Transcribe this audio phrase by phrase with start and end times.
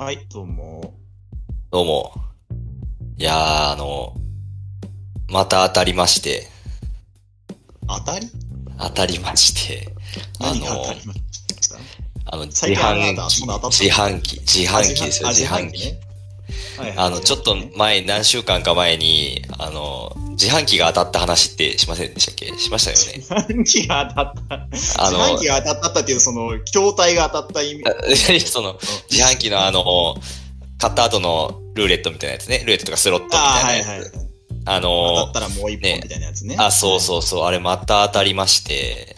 [0.00, 0.94] はい、どうも。
[1.70, 2.14] どうも。
[3.18, 4.14] いやー、あの、
[5.28, 6.46] また当たりまして、
[7.86, 8.26] 当たり？
[8.78, 9.92] 当たりまして、
[10.40, 10.64] あの
[12.24, 15.92] あの、自販機、た自販機、自販機ですよ、あ自販機。
[16.96, 22.46] あの、ちょっと前、何週間か前に、あの、自販機が当たった話ってしませんでしたっけ？
[22.58, 23.22] しましたよね。
[23.22, 24.54] 自販機が当たった。
[24.54, 28.40] あ自の販機が当たったっていう、その、筐体が当たった意味。
[28.40, 28.78] その、
[29.10, 30.16] 自販機のあの、
[30.78, 32.58] 買った後のルーレットみたいなやつね。
[32.60, 33.88] ルーレットとかスロットみああ、たいなやつ。
[33.88, 34.10] はいはい。
[34.66, 36.56] あ当たのったらもう一本ねみたいなやつね。
[36.58, 39.16] あ、そうそうそう、あれまた当たりまして、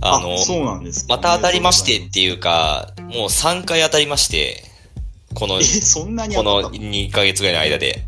[0.00, 4.62] あの、そうなんですかねまた当たりましてっていうか、もう3回当たりまして、
[5.34, 5.62] このこ
[6.42, 8.04] の当たった2ヶ月ぐらいの間で。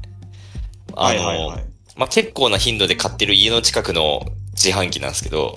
[0.95, 1.65] あはいの、はいはい。
[1.97, 4.21] まあ、結構な頻度で買ってる家の近くの
[4.53, 5.57] 自販機なんですけど、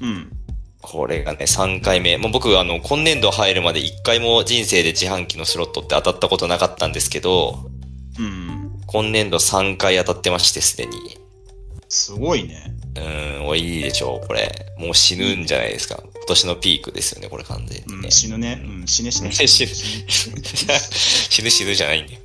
[0.00, 0.30] うん。
[0.82, 2.16] これがね、3回目。
[2.18, 7.68] もう僕、あの、今年度入るまで1回も人生で自販機のスロットって当たったことなかったんですけど、
[8.18, 8.80] うん。
[8.86, 11.18] 今年度3回当たってまして、すでに。
[11.88, 12.72] すごいね。
[12.96, 14.54] うーん、おいいでしょう、これ。
[14.78, 16.00] もう死ぬんじゃないですか。
[16.14, 18.10] 今年のピークですよね、これ完全にねうん、。
[18.10, 18.62] 死ぬね。
[18.62, 19.32] うん、死ね 死ね。
[19.32, 22.20] 死ぬ 死ぬ死ぬじゃないんだよ。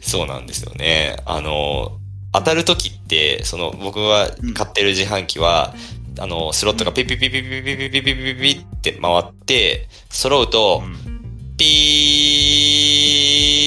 [0.00, 1.16] そうなんですよね。
[1.26, 1.99] あの、
[2.32, 5.74] 当たるときって、その、僕が買ってる自販機は、
[6.18, 11.20] あの、スロットがピッピッピッピッピッピッピッピッピッピッピッって回って、揃うとう、ん。
[11.56, 11.66] ピ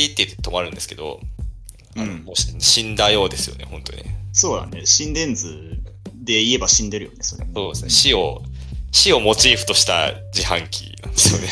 [0.09, 1.19] ーって止まるんですけど、
[1.95, 4.03] うんもうし死んだようですよね、本当に。
[4.31, 4.85] そうだね。
[4.85, 5.77] 心電図
[6.15, 7.51] で言えば死んでるよね、それね。
[7.53, 7.89] そうですね。
[7.89, 8.41] 死を、
[8.91, 11.47] 死をモチーフとした自販機なんですよね。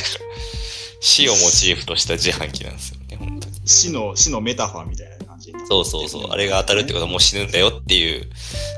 [1.00, 3.56] 死をモチーフとした自販機なんですよね、本当に。
[3.66, 5.16] 死の、死のメタファーみたいな
[5.68, 6.32] そうそうそう。
[6.32, 8.30] あれが当たるってことはもう死ぬんだよっていう、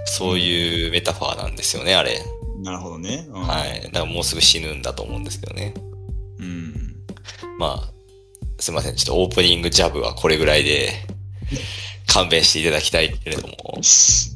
[0.06, 2.20] そういうメタファーなんですよね、あれ。
[2.62, 3.26] なるほどね。
[3.30, 3.82] うんはい。
[3.84, 5.74] だからもうすぐ死ぬんだと思うんですけどね。
[6.40, 6.96] うん。
[7.60, 7.94] まあ、
[8.60, 8.96] すいません。
[8.96, 10.94] ちょっとオープニングジャブはこれぐらいで
[12.08, 13.56] 勘弁していただきたいけれども。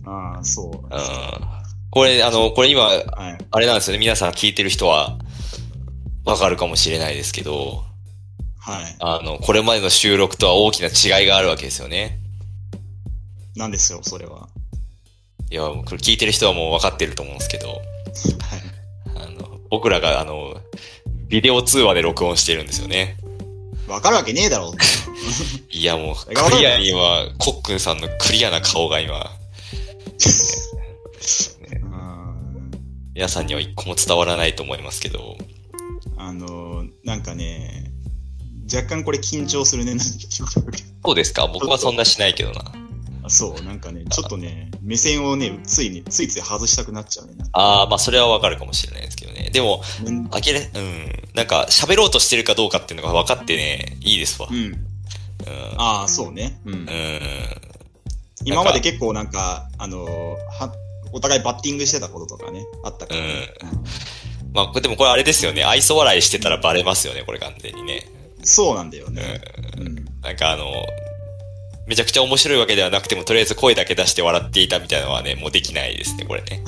[0.06, 0.72] ああ、そう。
[0.73, 1.57] うん。
[1.89, 3.45] これ、あの、これ今、はい。
[3.50, 4.00] あれなんですよね。
[4.00, 5.17] 皆さん聞いてる人は
[6.25, 7.85] わかるかもしれないですけど、
[8.59, 8.95] はい。
[9.00, 12.19] あの、これまでの収録とは大きな違いがあるわけですよね。
[13.57, 14.47] なんですよ、それは。
[15.50, 17.79] いや、これ聞いてる人はもう分かってると思うんですけど、はい。
[19.16, 20.62] あの、僕らがあの、
[21.28, 23.18] ビデオ通話で録音してるんですよね。
[23.88, 24.73] わかるわけねえだろ。
[25.72, 29.23] いやもう、クリアに今、コックンさんのクリアな顔が今、う
[31.95, 32.72] ん
[33.13, 35.38] 皆さんには一個も伝わらないと思いますけど、
[36.18, 37.91] あの、なんかね、
[38.72, 39.97] 若干これ緊張するね。
[40.00, 41.47] そうですか？
[41.47, 42.72] 僕はそんなしないけどな。
[43.27, 47.33] あそう、なんかね、ちょっとね、目線をね、ついに、ついつい外したくなっちゃうね。
[47.51, 49.49] ああ、まあそれはわかるかもしれないですけどね。
[49.51, 51.23] でも、うんあきれ、うん。
[51.35, 54.47] なんか、喋ろうとしてるかどうかっていうのが分かってね、いいですわ。
[54.49, 54.57] うん。
[54.57, 54.73] うん。
[55.77, 56.59] ああ、そうね。
[56.65, 56.77] うんう。
[56.77, 56.89] ん。
[58.45, 60.73] 今まで結構なんか、あの、は、
[61.11, 63.53] お互いバッティングしてたこととかね、あったからね。
[64.53, 65.63] まあ、これでもこれあれですよね。
[65.63, 68.07] 愛想笑いしてたらバレますよね、これ完全にね。
[68.11, 68.17] うん
[68.47, 69.41] そうなんだよね。
[69.77, 69.95] うん。
[70.21, 70.71] なんかあの、
[71.88, 76.62] めちゃくちゃ面白いわけではなくても、とりあえず声だけ出して笑っていたみたいなのはね、もうできないですね、これね。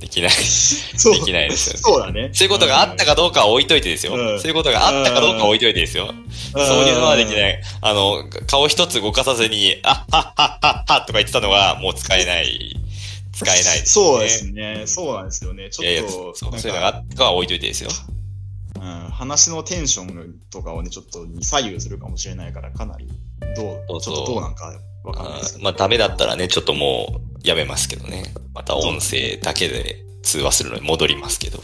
[0.00, 0.30] できない。
[0.30, 2.30] できないですよねそうだね。
[2.32, 4.14] そういうことがあったかどうかは置いといてですよ。
[4.14, 6.12] うんそういうことがあったかどうかは置いといてですよ。
[6.52, 7.60] そういうのはできない。
[7.80, 12.76] あの、顔一つ動かさずに、あっはっはっはっはとか言ってたのが、もう使えない。
[13.32, 13.84] 使えないです、ね。
[13.86, 14.82] そうですね。
[14.86, 15.70] そうなんですよね。
[15.70, 17.90] ちいやいや、ょっと、そうなんそういうのがあか、ったかは置いといてですよ。
[18.86, 23.10] うん、話のテンションとかをね、ちょっとに左右するかもしれないから、かなり、
[23.56, 24.72] どう、ちょっとどうなんか
[25.04, 25.64] わかんないですけど。
[25.64, 28.32] まあダメだったらね、ちょっともうやめますけどね。
[28.54, 31.60] また音声だけで通話するのに戻りますけど。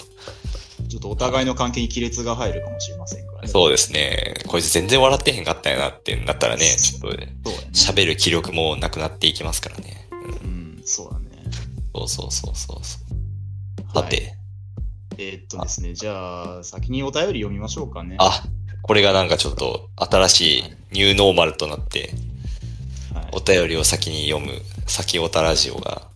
[0.88, 3.48] ちょっとお互いの関係に亀裂が入るかもしれませんからね。
[3.48, 4.34] そうですね。
[4.48, 7.52] こいつ全然笑ってへんかったよなってなったらね、ちょっと。
[7.72, 10.08] 喋る気力もなくなっていきますからね。
[10.10, 10.30] うんう
[10.80, 11.28] ん、そうだね。
[11.94, 13.94] そうそうそうそうそう。
[13.94, 14.34] さて、
[15.22, 18.16] えーっとですね、じゃあ、先にお便り読みましょうかね。
[18.18, 18.42] あ、
[18.82, 22.10] これがなんかちょっと新しいニューノーマルとなって、
[23.14, 24.52] はいお便りを先に読む、
[24.86, 26.08] 先おたラジオが。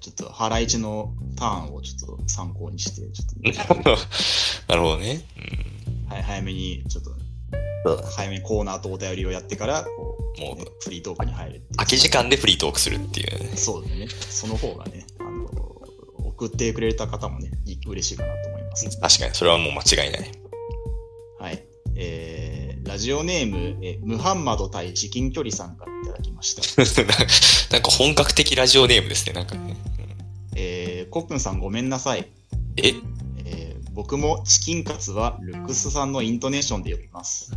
[0.00, 3.90] ちょっと、ハライチのターンをちょっと参考にして、ちょっと、
[4.68, 5.24] なるほどね。
[6.08, 8.10] はい、早めに、ちょっと、うん。
[8.10, 13.56] 早めにコーナーとお便りをやってから、こう、もうねフリートークに入る空き時間でフリートークするっていうね。
[13.56, 14.08] そうですね。
[14.30, 15.06] その方がね、
[16.40, 18.98] 送ってくれた方もね、い嬉しいかなと思います。
[18.98, 20.30] 確かに、それはもう間違いない。
[21.38, 21.62] はい。
[21.96, 26.62] えー、ラジオネーム、えムハンマド対至近距離さんからいただきました。
[27.72, 29.76] なんか本格的ラジオネームですね、なんかね。
[30.56, 32.26] えー、コップンさんごめんなさい。
[32.78, 32.88] え？
[33.44, 37.52] えー僕もチキンカツはルックスさんのイントネーションで呼びます。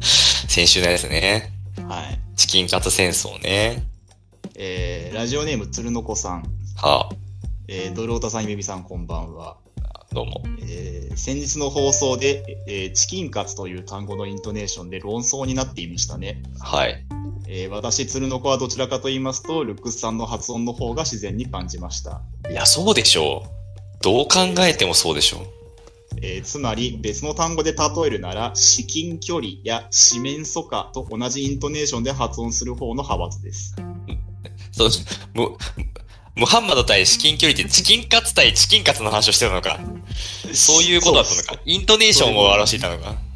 [0.46, 1.52] 先週のやつね。
[1.88, 2.20] はい。
[2.36, 3.88] チキンカツ戦争ね。
[4.54, 6.44] えー、ラジオネーム鶴の子さん、
[6.76, 7.08] は
[7.70, 9.58] えー、ドルオタさん、ゆめみさん、こんばんは。
[9.92, 10.42] あ、どうも。
[10.62, 16.42] えー、先日の放送で、えーチキンカツという単語のイントネーションで論争になっていましたね。
[16.60, 17.04] はい。
[17.46, 22.22] えー私、鶴の子はどちらかと言いますと、ルックスさんの発音の方が自然に感じました。
[22.50, 23.48] いや、そうでしょう。
[24.02, 25.42] どう考えてもそうでしょう。
[26.22, 33.76] えーつまり、別の単語で例えるなら、至近距離や四面楚歌と同じイントネーションで発音する方の派閥です。
[34.72, 34.88] そう、
[36.38, 39.78] ム、ムハンマド対至近距離ってチキンカツ対チキンカツの話をしてたのか。
[40.52, 41.62] そういうことだったのか。
[41.64, 43.10] イントネーションを表していたのか。
[43.10, 43.28] うん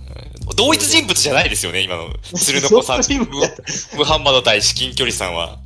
[0.57, 2.11] 同一人物じゃないですよね、今の。
[2.37, 3.03] 鶴の子さん。
[3.97, 5.61] ムハンマド対至近距離さんは。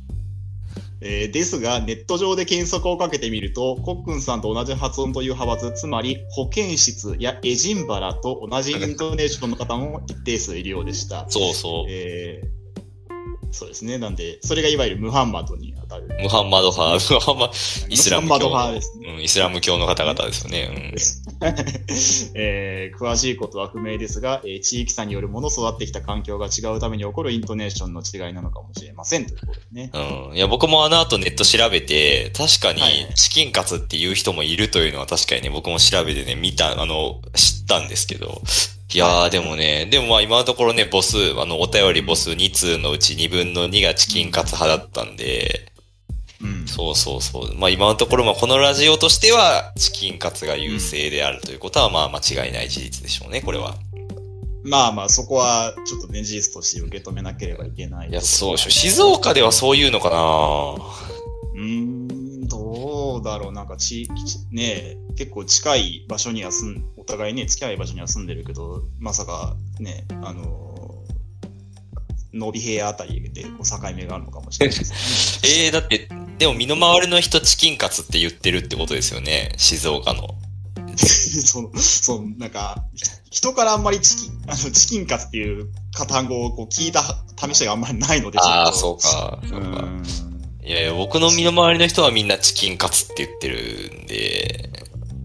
[1.01, 11.25] えーですが、ネット上で検索をかけてみると、コックンさんと同じ発音という派閥、つまり保健室やエジンバラと同じイントネーションの方も一定数いるようでした。
[11.29, 11.85] そうそう。
[11.89, 12.66] えー
[13.57, 13.97] そうですね。
[13.97, 16.07] なんで、それがいわゆるムハンマドに当たる。
[16.21, 17.51] ムハンマド派、 ムハンマ、
[17.89, 19.09] イスラムムハンマド派ですね。
[19.15, 20.93] うん、イスラム教の方々ですよね。
[22.35, 29.89] えー詳しいことは不明ですが、えー地域差によるもの育ってきた環境が違うために起こるイントネーションの違いなのかもしれませんということでね。
[29.91, 30.29] うん。
[30.29, 30.37] うん。
[30.37, 32.81] いや、僕もあの後ネット調べて、確かに
[33.15, 38.39] チキンカツっていう人もいるというのは確かにね、僕も調べてね、見た、あの、知ったんですけど。
[38.93, 45.71] いやー、でもね、でもまあ今のところね、母数、あの、お便り母数2通のうち2分の2がチキンカツ派だったんで、
[46.41, 46.67] うん。
[46.67, 47.55] そうそうそう。
[47.55, 53.75] まあ今のところ、まあこのラジオとしては、チキンカツが優勢であるということは、まあ間違いない事実でしょうね、これは。
[54.63, 58.09] まあまあ、そこはちょっとね、事実として受け止めなければいけない。
[58.09, 58.69] いや、そうでしょ。
[58.69, 60.17] 静岡ではそういうのかな
[61.55, 62.06] うーん、
[63.07, 63.51] どうだろう。
[63.53, 75.49] なんかち、ちね結構近い場所には住ん、お互いね、近い場所には住んでるけど、まさかね、あのー、伸び平あたりでこう境目があるのかもしれないですね。
[75.49, 79.53] え えー、だって、でも身の回りの人チキンカツって言ってるってことですよね。
[79.57, 80.35] 静岡の。
[80.97, 85.69] その、その、なんか、ひ人からあんまりチキン、 あの、チキンカツっていう
[86.07, 87.03] 単語をこう聞いた
[87.37, 89.39] 試しがあんまりないので、ああ、そうか。
[89.47, 89.61] そう。
[90.67, 94.69] いやいや、僕の身の回りの人はみんなチキンカツって言ってるんで、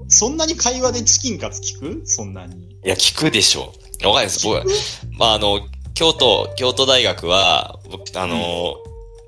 [0.06, 2.06] そんなに会話でチキンカツ聞く？
[2.06, 2.54] そんなに。
[2.54, 3.62] いや、聞くでしょ。
[3.62, 4.46] わかんないです。
[4.46, 4.64] 僕は、
[5.18, 8.76] まあ、あの、京都、京都大学は、僕、あの、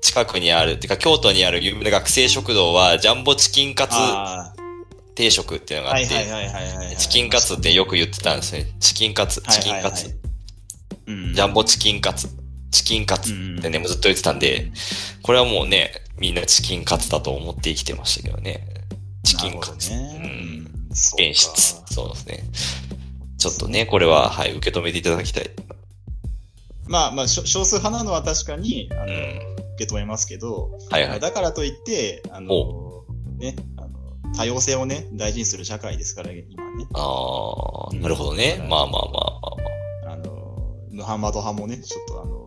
[0.01, 4.53] 近くにある、てか京都にある有名な学生食堂は、ジャンボチキンカツあ
[5.15, 6.95] 定食っていうのあ、があって。
[6.97, 8.67] チキンカツってよく言ってたんですね。
[8.79, 10.17] チキンカツ、チキンカツ。
[11.07, 11.33] うん。
[11.33, 12.29] ジャンボチキンカツ、
[12.75, 14.71] チキンカツってね、もうずっと言ってたんで、
[15.21, 18.67] これはもうね、みんなチキンカツだと思って生きてましたけどね。
[19.23, 19.91] チキンカツ。
[19.91, 20.19] ね。
[20.21, 21.23] うん。
[21.23, 21.81] 演出。
[21.93, 22.43] そうですね。
[23.37, 25.49] ちょっとね、これは、はい、受け止めていただきたい。
[26.87, 29.09] まあまあ、少数派なのは確かに、あの、うん。
[29.75, 31.19] 受け止めますけど、はいはい。
[31.19, 33.03] だからといって、あの、
[33.37, 36.41] ね、あの、多様性をね、大事にする社会ですから、今
[36.77, 36.87] ね。
[36.93, 38.65] ああ、なるほどね。
[38.69, 39.39] まあまあまあ
[40.05, 40.13] まあ。
[40.13, 42.44] あの、ムハンマド派もね、ちょっとあの、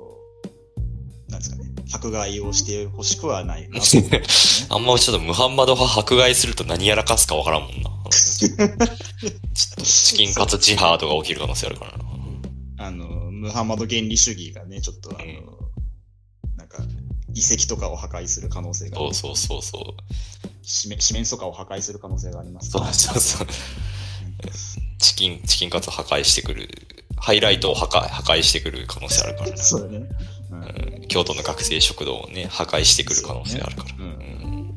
[1.28, 3.69] なんですかね、迫害をしてほしくはない
[4.70, 7.90] あんまちょっとムハンマド派迫害すると何やらかすかわからんもんな。
[8.11, 8.56] ちょっ
[9.76, 12.04] とチキンカツジハードが起きる可能性あるからな。
[12.78, 15.58] あの、ムハンマド原理主義がね、ちょっとあの、うん
[16.56, 16.82] なんか、
[17.35, 19.82] 遺跡とかを破壊する可能性が、そうそうそうそう。
[20.62, 23.49] 四面四面とかを破壊する可能性がありますそうそうそう。
[24.99, 26.68] チキン、チキンカツ破壊してくる。
[27.16, 29.56] ハイライトを破壊破壊してくる可能性あるからな。
[29.56, 30.08] そうだね。
[30.50, 33.95] うんうん京都の学生食堂をね、破壊してくる可能性あるから。
[33.99, 34.75] ううんん。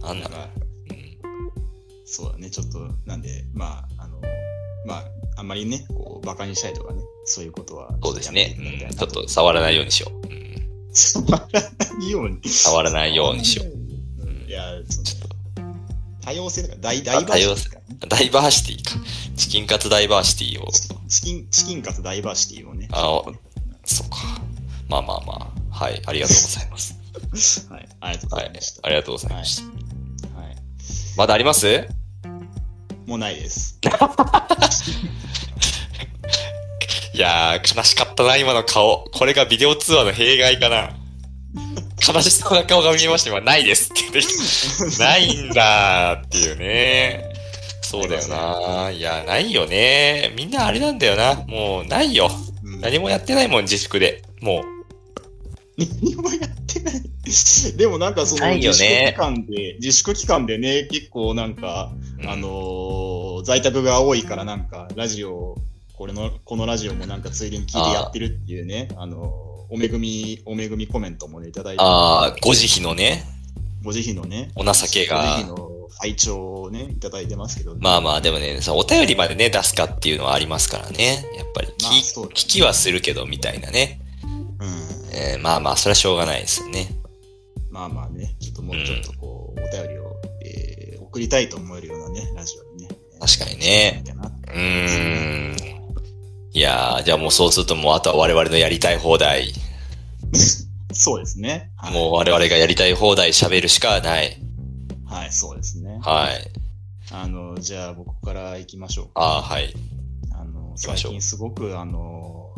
[0.00, 0.48] なんだろだから、う。
[0.48, 1.04] うん
[2.06, 4.20] そうだね、ちょっと、なんで、まあ、あの、
[4.86, 5.04] まあ、
[5.36, 7.94] あんまりね、こう、馬鹿にしたりとかね、そういうことは。
[8.02, 8.56] そうですね。
[8.58, 10.28] うんちょっと触らないようにしよう。
[10.28, 10.44] うん
[10.92, 12.48] 触らないように。
[12.48, 13.66] 触らないようにしよう。
[13.68, 14.46] うん。
[14.48, 15.34] いや、ちょっと
[16.24, 18.08] 多様性だから、ダイ、ダイバーシティ。
[18.08, 19.04] ダイバーシティか。
[19.36, 20.70] チキンカツダイバーシティを。
[21.08, 22.88] チキン、チキンかつダイバーシティをね。
[22.92, 23.22] あ
[23.84, 24.16] そうか。
[24.88, 25.74] まあまあまあ。
[25.84, 26.00] はい。
[26.06, 26.94] ありがとうございます。
[27.70, 27.88] はい。
[28.00, 28.80] ありがとうごはいざいました。。
[28.86, 29.62] ありがとうございました。
[30.40, 30.56] はい。
[31.16, 31.86] まだあります？
[33.06, 33.78] もうないです。
[37.14, 39.04] いやー、悲しかったな、今の顔。
[39.12, 40.90] これがビデオ通話の弊害かな。
[42.06, 43.30] 悲しそうな顔が見えました。
[43.30, 44.02] 今、ないですって。
[44.98, 47.24] ないんだーっていうね。
[47.82, 48.90] そうだよな。
[48.90, 50.32] いや、ないよね。
[50.36, 51.34] みんなあれなんだよな。
[51.46, 52.30] もう、ないよ。
[52.64, 54.22] うん何もやってないもん、自粛で。
[54.40, 54.64] もう。
[55.76, 57.02] 何もやってない。
[57.76, 61.90] でもなんかその自粛ね期間で、自粛期間でね、結構なんか、
[62.20, 62.28] うん。
[62.28, 65.56] あのー在宅が多いからなんか、ラジオ、
[65.92, 73.24] これの、このラジオもなんかついでに聞いてやってるっていうね、あのーおめぐみ、おめぐみコメントもね、いただいて、ああ、ご慈悲のね、
[73.82, 75.16] ご慈悲のね、お情けが。
[75.16, 81.24] ご慈悲の拝聴をね、いただいてますけど、まあまあ、でもね、そのお便りまでね、出すかっていうのはありますからね。
[81.36, 82.32] やっぱり聞、まあね。
[82.34, 84.00] 聞きはするけど、みたいなね。
[85.14, 85.32] うん。
[85.32, 86.88] えーまあまあ、それはしょうがないですよね。
[87.70, 90.74] まあまあね、ちょっともうちょっとこう、お便りを、えー
[91.14, 92.88] 送りたいと思えるようなね、ラジオにね。
[93.20, 94.02] 確かにね
[94.48, 95.56] うーん。
[96.52, 99.52] いやー、じゃあもうそうするともうあとは我々のやりたい放題。
[100.92, 101.70] そうですね。
[101.76, 104.40] はいもう我々がやりたい放題喋るしかない。
[105.06, 105.98] はい、そうですね。
[106.02, 106.50] はい。
[107.12, 109.10] あの、じゃあ僕から行きましょう。
[109.14, 109.72] ああ、はい。
[110.32, 112.50] あの、最近すごく、あの、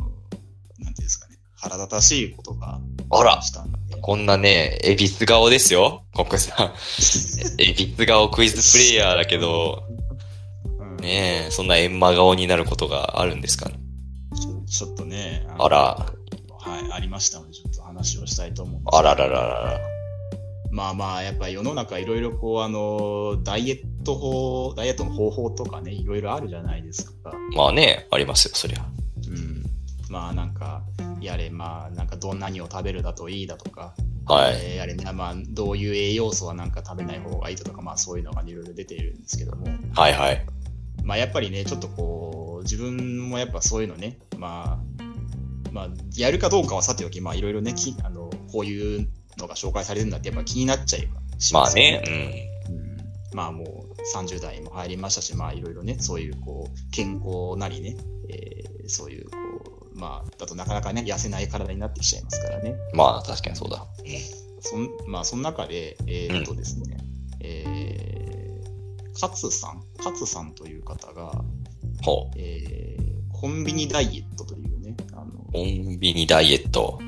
[0.78, 1.25] なんていうんですかね、
[1.68, 2.80] 腹立たしいことが
[3.10, 6.04] あらしたんで、こんなね、エビス顔ですよ。
[6.14, 6.66] コックさん。
[7.60, 9.96] エビス顔クイズプレイヤーだけど、うん
[10.98, 13.78] ねえ、そんなエンマ顔になることがあるんですかね。
[14.66, 15.78] ちょっとね、のあら。
[15.78, 19.80] はい、ありましたので、ちょっと話をしたいと思うんですあららららら。
[20.70, 27.32] まあまあ、やっぱり世の中いろいろこう、あの、ダイエット法、ダイエットの方法とかね、いろいろあるじゃないですか。
[27.54, 28.84] まあね、ありますよ、そりゃ。
[29.28, 29.64] うん。
[30.10, 30.82] まあなんか、
[31.26, 33.94] やれ、まあなんかどんなにを食べるだといいだとか、
[34.26, 34.54] はい。
[34.56, 40.46] えーやれね、まあどういう栄養素はなんか食べない方がいいだとか、まあそういうのがいろいろ出ているんですけども、はいはい。
[41.04, 57.96] まあやっぱりね、ちょっとこう、自分もやっぱそういうのね、まあ、まあ、やるかどうかはさておき、まあいろいろね、きあの、こういうのが紹介されるんだってやっぱ気になっちゃいしまあますよね、うんまあもう30代も入りましたし、まあいろいろね、そういうこう、健康なりね、
[58.30, 59.45] えーそういうこう、
[59.96, 62.76] まあ、だとなかなかね、痩せない体になってきちゃいますからね。
[62.92, 62.98] うん。
[62.98, 63.84] まあ確かにそうだ。
[64.60, 66.98] そんまあ、その中で、えーっとですね、
[67.40, 71.32] えー、勝さん、勝さんという方が、
[72.02, 72.38] ほう。
[72.38, 73.06] えー
[73.38, 76.98] コンビニダイエットというね、あの、コンビニダイエット。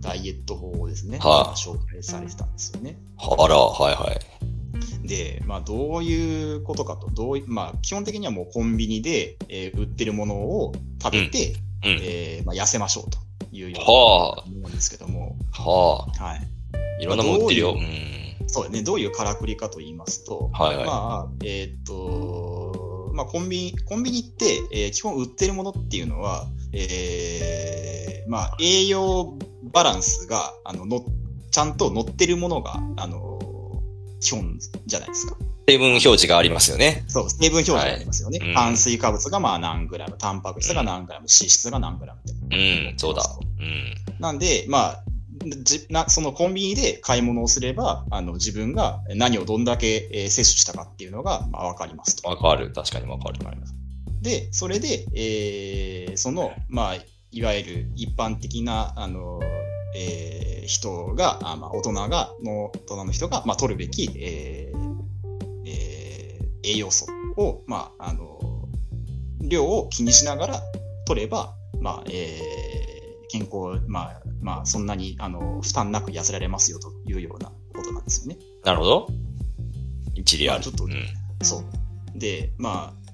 [0.00, 2.98] ダイエット法をですね、はあ紹介されてたんですよね。
[3.16, 5.06] あら、はいはい。
[5.06, 11.67] で、まあ、どういうことかと、どういまあ、基本的にはもうコンビニで、えー売ってるものを食べて、うん。
[11.84, 13.18] えーまあ、痩せましょうと
[13.52, 16.38] いうようなはあ思うんですけども、ははい。
[16.38, 17.02] あ。
[17.02, 17.74] いろんなもん売ってるよ。
[17.74, 18.48] まあどううん。
[18.48, 20.86] そうね、どういうからくりかと言いますと、はいはい。
[20.86, 29.36] まあ、えーっと、まあ、コンビニ、コンビニって、えー基本売ってるものっていうのは、えーまあ、栄養
[29.72, 31.04] バランスが、あの、の、
[31.50, 33.38] ちゃんと載ってるものが、あの、
[34.20, 35.36] 基本じゃないですか。
[35.68, 37.04] 成分表示がありますよね。
[37.08, 38.38] そう、成分表示がありますよね。
[38.38, 42.20] はいうん炭水化物がまあ何グラム、タンパク質が何グラム、脂質が何グラム。
[42.50, 43.22] うん、そうだ。
[43.58, 44.20] うん。
[44.20, 45.04] なんで、まあ、
[45.62, 52.28] じなそのコンビニで買い物をすれば、あの自分が何をどんだけ、えー摂取したかっていうのが、まあ、分かりますと。
[52.28, 52.72] わかる。
[52.72, 53.38] 確かにわかる。
[54.22, 56.94] で、それで、えーその、まあ、
[57.30, 59.40] いわゆる一般的な、あの、
[59.94, 64.77] えー人が、あまあ、大人が、の、大人の人が、まあ、取るべき、えーえー
[66.62, 68.38] 栄養素を、まあ、あの、
[69.40, 70.62] 量を気にしながら
[71.06, 72.88] 取れば、まあ、えー
[73.30, 78.38] 健康、まあ、まあ、そんなに、あの、負担なく痩せられますよというようなことなんですよね。
[78.64, 79.06] なるほど。
[80.14, 80.60] 一理ある。
[80.60, 80.92] まあちょっとうん。
[81.42, 82.18] そう。
[82.18, 83.08] で、まあ、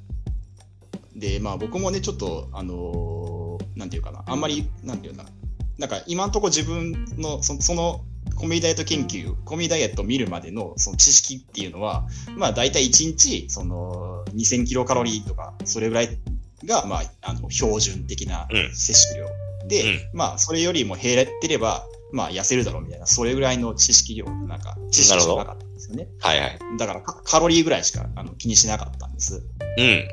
[1.16, 5.30] で、まあ僕もね、ちょっと、あのーなんていうかな、あんまり、なんていうかな、
[5.78, 16.18] なんか今んとこ自分の、そその、コミダイエット研究、コミダイエットを見るまでのその知識っていうのは、まあ大体1日、その、2000キロカロリーとか、それぐらい
[16.64, 19.28] が、まあ、あの、標準的なうん摂取量。
[19.68, 26.08] で、まあ、それよりも減ってれば、まあ、痩せるだろうみたいな、それぐらいの知識量、なんか、知識しかなかったんですよね。
[26.20, 26.58] はいはい。
[26.78, 29.42] だからカカロリーぐらいしかあの気にしなかったんです。
[29.78, 30.08] うん。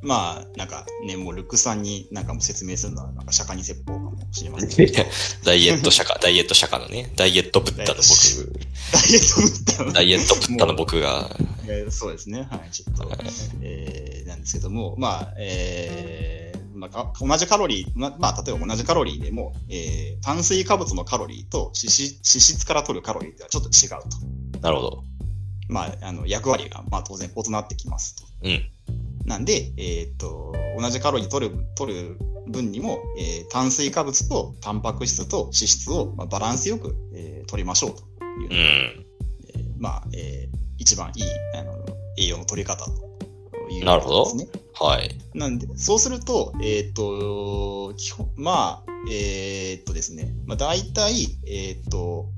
[0.00, 4.92] まあ、なんかね、もうルックさんになんかもう説明するのはなんか釈迦に説法かもしれませんダイ
[5.44, 11.36] ダイエット釈迦、ダイエット釈迦のね、ダイエットブッダの僕、エットブッダのダイエットブッダの僕が、
[11.66, 13.10] えーそうですね、はい、ちょっと、
[13.60, 23.90] えーなんですけども、まあ、えーまあ、か同じカロリー、ままあ、例えば同じカロリーでも、えー炭水化物のカロリーと脂質脂質から取るカロリーではちょっと違う
[24.52, 24.60] と。
[24.60, 25.04] なるほど。
[25.68, 28.24] まあ、あの役割が、まあ、当然異なってきますと。
[28.42, 28.70] うん。
[29.28, 32.18] なんで、えーっと、同じカロリー取る、取る
[32.48, 38.50] 分にも、えー炭水化物とタンパク質と脂質を、まあ、バランスよく、えー取りましょうといううん。
[38.50, 41.84] えーまあ、えー一番いいあの
[42.16, 42.92] 栄養の取り方と
[43.70, 44.60] いうなるほどことですね。
[44.74, 45.18] はい。
[45.34, 52.30] なんで、そうすると、えっ、と、基本、まあ、えっ、とですね、まあ大体、えっ、と、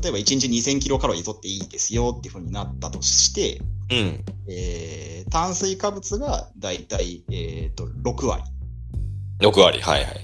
[0.00, 3.60] 例えば1日2000キロカロリー取っていいですよっていうふうになったとして、
[3.90, 4.24] うん。
[4.48, 8.42] えー炭水化物が大体、えっ、と、6割。
[9.40, 9.80] 6割。
[9.82, 10.20] はいはい。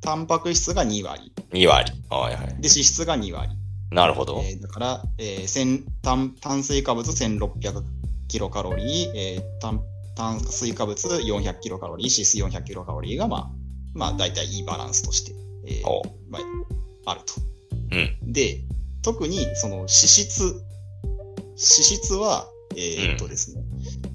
[0.00, 1.32] タンパク質が2割。
[1.50, 1.92] 2割。
[2.08, 2.46] はいはい。
[2.46, 3.50] で、脂質が2割。
[3.90, 4.40] なるほど。
[4.44, 7.82] えーだから、えー千炭炭水化物1600
[8.28, 9.82] キロカロリー、えー炭
[10.14, 13.50] 炭水化物400キロカロリー、脂質400キロカロリーが、まあ、
[13.94, 15.32] まあ、大体いいバランスとして、
[15.66, 16.38] えーおま
[17.06, 17.34] あ、あると。
[17.92, 18.32] うん。
[18.32, 18.60] で、
[19.02, 22.46] 特にその脂質、脂質は、
[22.80, 23.62] えーっとですね、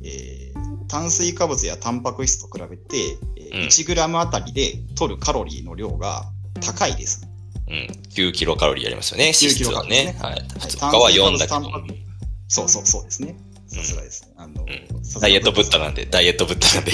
[0.04, 2.98] えー炭水化物やタンパク質と比べて、
[3.38, 6.24] えーうん1グラムあたりで取るカロリーの量が
[6.62, 7.28] 高いです。
[7.68, 7.88] うん。
[8.10, 9.26] 9キロカロリーありますよね。
[9.26, 10.16] 脂質はね。
[10.20, 10.42] はい。
[10.80, 12.00] 他は4水化物だけど。
[12.48, 13.36] そうそうそうですね。
[13.68, 14.30] さすがです。
[14.38, 14.66] あの、
[15.20, 16.92] ダイエットブッダなんで、ダイエットブッダなんで。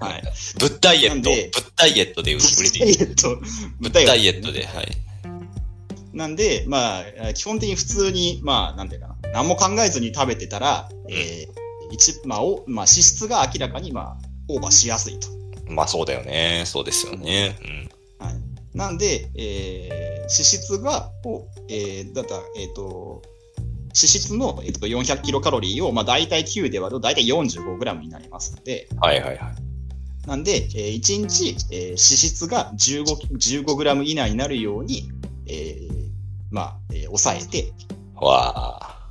[0.00, 0.22] は い。
[0.60, 2.88] ブッダイエット、ブッダイエットで売ブれている。
[2.88, 3.36] エット。
[3.80, 4.96] ブッダイエットで、はい。
[6.14, 9.16] なんで、まあ、基本的に普通に、まあ、なんていうかな。
[9.32, 14.16] 何も考えずに食べてたら、えー一、まあ、お、まあ、脂質が明らかに、まあ、
[14.48, 15.28] オーバーしやすいと。
[15.68, 16.64] まあそうだよね。
[16.66, 17.56] そうですよね。
[18.20, 18.26] うん。
[18.26, 18.76] はい。
[18.76, 23.22] なんで、えー脂質が、をえーだったら、えっ、と、
[23.88, 30.26] 脂質の、えー、と400キロカロリーを、まあ、大体9で割ると大体45グラムになりますので、はいはいはい。
[30.26, 33.04] なんで、えー1日、えー脂質が15、
[33.36, 35.10] 15グラム以内になるように、
[35.46, 36.03] えー
[36.54, 37.72] まあ、えー抑えて、
[38.14, 39.10] わあ。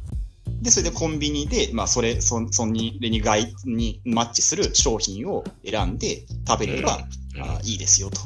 [0.62, 7.00] で、それでコンビニで、まあ、それ、そそれに、に外にマッチする商品を選んで食べれば、
[7.36, 8.22] うんあーいいですよと。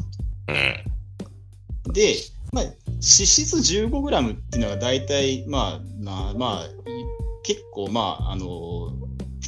[0.49, 1.93] うん。
[1.93, 2.15] で、
[2.53, 6.69] まあ、脂質 15g っていうのが大体、まあ、まあ、まあ、い
[7.43, 8.91] 結構、まあ、あの、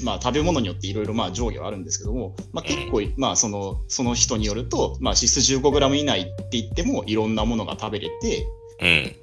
[0.03, 8.47] まあ、食べ物によっていろいろ、まあ、上下はあるんですけども、まあ、結構、まあ、その、その人によると、まあ、脂質 15g 以内って言っても、いろんなものが食べれて、
[8.81, 9.15] うん。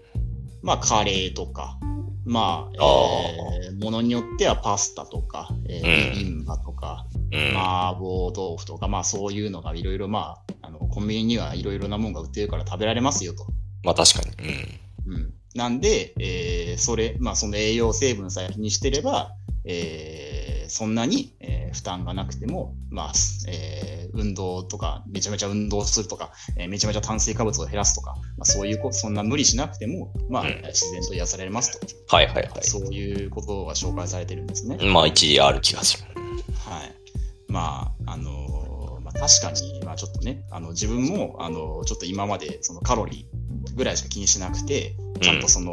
[0.63, 1.79] まあ、カレーとか、
[2.25, 2.87] まあ、あ
[3.65, 7.57] えーものによってはパスタとか、えーうんビビンバとか、うん。
[7.57, 13.47] 麻婆豆腐とか、まあ、そういうのがいろいろ、まあ、あの、コンビニにはいろいろなものが売ってるから食べられますよと。
[13.85, 14.79] まあ確かに。
[15.07, 15.15] うん。
[15.15, 15.35] うん。
[15.57, 19.33] なんで、えーそれ、まあ、その栄養成分さえ気にしてれば、
[19.65, 23.13] えーそんなに、えー負担がなくても、まあ、
[23.49, 32.17] えー運動とか、めちゃめちゃ運動するとか、えーめちゃめちゃ炭水化物を減らすとか、まあ、そういうこそんな無理しなくても、まあ、うん自然と癒されますと。
[32.17, 34.79] はいはいはそういうことが紹介されてるんですね。
[34.81, 34.87] い。
[34.87, 36.05] まあ一理ある気がする。
[36.65, 36.95] はい。
[37.49, 45.73] まあ、あのーまあ、確かに、まあちょっとね、あの、自分も、あのちょっと今まで、そのカロリーぐらいしか気にしなくて、ちゃんとその、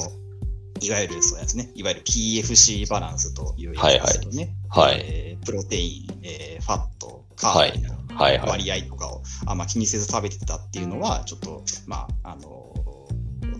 [0.81, 4.55] いわゆるそうやつね、いわゆる PFC バランスというやつですよね。
[4.69, 5.01] はい。
[5.03, 8.49] えープロテイン、えーファット、カーボのはいはい。
[8.49, 12.73] 割合とかをあんま気にせず食べてたっていうのは、ちょっと、まあ、あの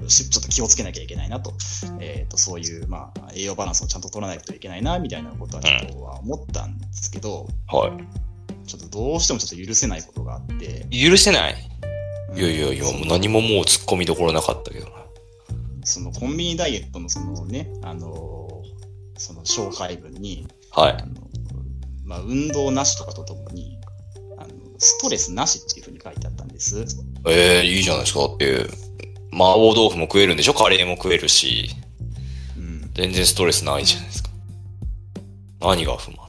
[0.08, 1.54] しちょっと気をつけなきゃいけないなと、
[2.00, 8.68] えっ、と、そういう、まあ、栄養バランスをちゃんと取らないといけないな、みたいなことはちょっとは思ったんですけど、はい。
[8.68, 11.56] ちょっとどうしてもちょっと許せないことがあって、許せない？
[12.34, 14.94] うんいやいやいや、もう何ももう突っ込みどころなかったけどな。
[15.86, 18.64] そのコンビニダイエットのそのね、あの
[19.18, 20.94] その紹介文に、はい。
[20.94, 21.14] あの
[22.06, 23.78] まあ、運動なしとかとともに、
[24.38, 26.86] あのストレスなしっていうふうに書いてあったんです。
[27.28, 28.20] ええいいじゃないですか。
[28.22, 28.66] だって、
[29.32, 30.54] 麻婆豆腐も食えるんでしょ？
[30.54, 31.70] カレーも食えるし、
[32.58, 34.30] うん、全然ストレスないじゃないですか。
[35.62, 36.20] 何が不満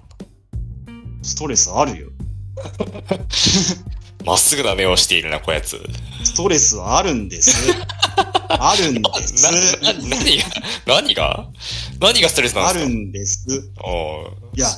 [1.23, 2.09] ストレスあるよ。
[4.25, 5.81] まっすぐな目をしているな、こやつ。
[6.25, 7.73] ストレスはあるんです。
[8.49, 9.43] あるんです。
[9.83, 10.45] な、な、何が、
[10.87, 11.47] 何が？
[12.01, 12.95] 何がストレスなんあるですか？
[12.95, 13.71] んです。
[13.83, 14.69] おいや、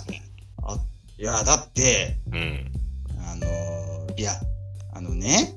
[0.64, 0.78] あ
[1.18, 2.70] いや、だって、うん。
[3.24, 3.46] あの
[4.16, 4.32] いや、
[4.94, 5.54] あのね、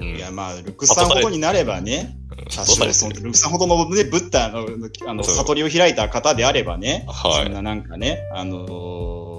[0.00, 0.16] うん。
[0.16, 2.16] いや、まあ、ルックスさんほどになればね、
[2.54, 4.66] 多少、そのルックスさんほどのね、ブッダの、
[5.06, 9.37] あの、悟りを開いた方であればね、はいそんななんかね、あのー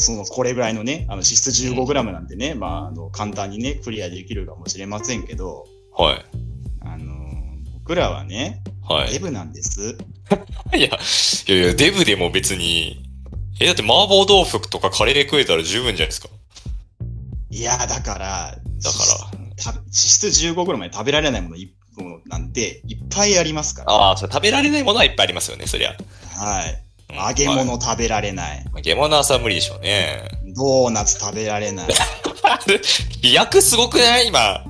[0.00, 6.24] その、これぐらいのね、あの、脂質 15g なんてね、まあ、あの、簡単にね、クリアできるかもしれませんけど、はい。
[6.82, 7.20] あのー
[7.74, 9.12] 僕らはね、はい。
[9.12, 9.98] デブなんです。
[10.74, 10.90] いや、い
[11.48, 13.02] やいや、デブでも別に、
[13.58, 16.28] え、だって麻婆豆腐とかカレー食えたら十分じゃないですか。
[17.50, 18.98] いや、だから、だか
[19.34, 23.92] らた脂質 15g まで食べられないものいものなんていっぱいありますから。
[23.92, 25.96] ああ、それ食べられないものはいっぱいありますよね、そりゃ。
[26.36, 26.82] はい。
[27.10, 28.64] うん揚げはい物食べられない。
[28.66, 30.28] まあ揚げ物はさ無理でしょうね。
[30.56, 31.88] ドーナツ食べられない。
[33.22, 34.28] 飛躍すごくない？
[34.28, 34.64] 今。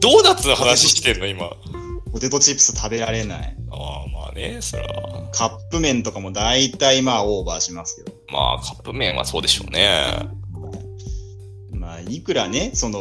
[0.00, 1.26] ドーナツの話してんの？
[1.26, 1.46] 今。
[1.46, 1.50] あ
[2.12, 3.56] ポテトチップス食べられない。
[3.72, 3.76] あ、
[4.12, 4.84] まあね、そら。
[5.32, 8.06] カップ麺とかも大体まあオーバーしますよ。
[8.30, 10.28] まあ、カップ麺はそうでしょうね。
[11.72, 12.98] まあ、いくらね、その、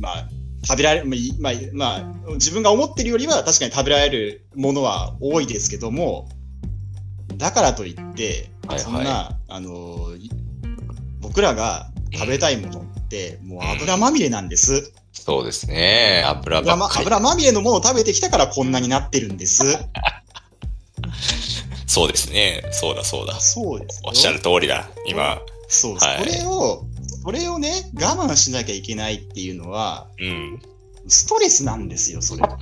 [0.00, 0.28] まあ、
[0.66, 1.06] 食べられる、
[1.40, 6.28] まあ、まあ、自分が思ってるよりは確かに食べられるものは多いですけども、
[7.36, 10.30] だからといって、はいはいそんな、あの、い
[11.20, 14.92] 僕らが食べたいものって、もう油まみれなんです。
[15.12, 16.22] そうですね。
[16.26, 17.06] 油まっかり。
[17.06, 19.62] 油まみれのものを食べてきたからこんなになってるんです。
[21.86, 22.64] そうですね。
[22.72, 23.38] そうだそうだ。
[23.40, 24.08] そうですよ。
[24.08, 24.88] おっしゃる通りだ。
[25.06, 25.38] 今。
[25.68, 26.84] そう、はいそれを、
[27.22, 30.60] それをね、我慢しなきゃいけないっていうのは、うん。
[31.06, 32.42] ストレスなんですよ、それ。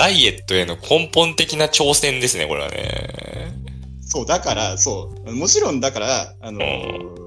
[0.00, 3.52] ダイエットへの根本的な挑戦ですね、これはね。
[4.00, 7.20] そう、だから、そう、もちろんだから、あのー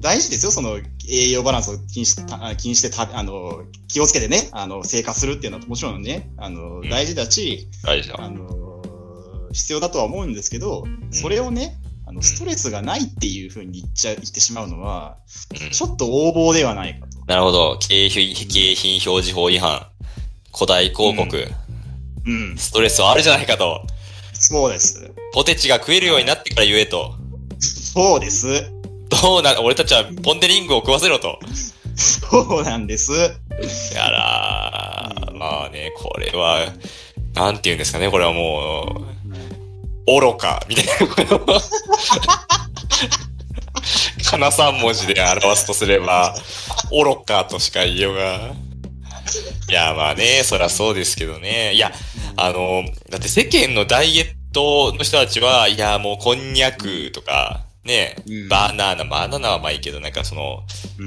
[0.00, 0.78] 大事ですよ、その
[1.10, 8.16] 栄養バランスを気にして、た気にしてた、あのー気をつけてね、あの、生活するっていうのはもちろんね、あの大事だし、大事だ。
[8.18, 8.58] あのー
[9.52, 11.76] 必要だとは思うんですけど、それをね、
[12.06, 15.18] あの、ストレスがないっていうふうに言っちゃ、言ってしまうのは、
[15.52, 17.18] うんちょっと横暴ではないかと。
[17.26, 17.76] なるほど。
[17.78, 19.87] 景品、景品表示法違反。
[20.58, 21.48] 古代広告。
[22.26, 23.86] うん、ストレスはあるじゃないかと。
[24.32, 25.08] そうです。
[25.32, 27.14] ポテチが食えるようになってから言えと。
[27.60, 28.48] そうです。
[29.08, 31.38] どうな、俺たちはポンデリングを食わせろと。
[31.94, 33.12] そうなんです。
[33.94, 36.66] やらー、まあね、これは、
[37.34, 39.06] なんて言うんですかね、これはも
[40.08, 40.92] う、愚か、みたいな。
[44.28, 46.34] かな三文字で表すとすれば、
[46.90, 48.67] 愚かとしか言いようが。
[49.68, 51.74] いや、まあね、そりゃそうですけどね。
[51.74, 51.92] いや、
[52.36, 60.62] あの、だって世間のダイエットの人たちは、いや、もうこんにゃくとか、ね、うんバナナ、バナナはまあいいけど、なんかその、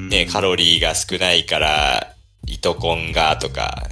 [0.09, 2.15] ね、カロロリーが少ないから、
[2.47, 3.87] 糸コンがとか、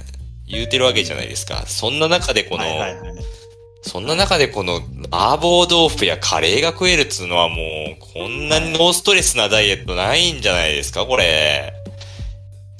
[0.46, 1.64] 言うてるわけじゃないですか。
[1.66, 3.24] そんな中でこの、はいはいはい。
[3.82, 11.72] そんな中でこの、麻婆豆腐やカレーが食えるっつうのはもう、こんなにノーストレスなダイエットないんじゃないですか、これ。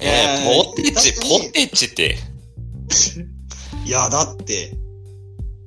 [0.00, 2.18] いやねポテチ、ポテチって、
[3.84, 4.72] いや、だって、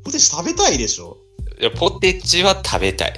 [0.04, 1.18] ポテチ食べたいでしょ？
[1.60, 3.14] いやポテチは食べたい。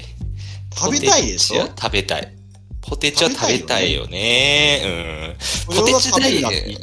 [0.75, 1.67] 食べたいでしょ？
[1.67, 2.35] 食べたい。
[2.81, 5.35] ポテチは食べたいよね。
[5.69, 5.75] うん。
[5.75, 6.77] ポテチ食べ大るなって。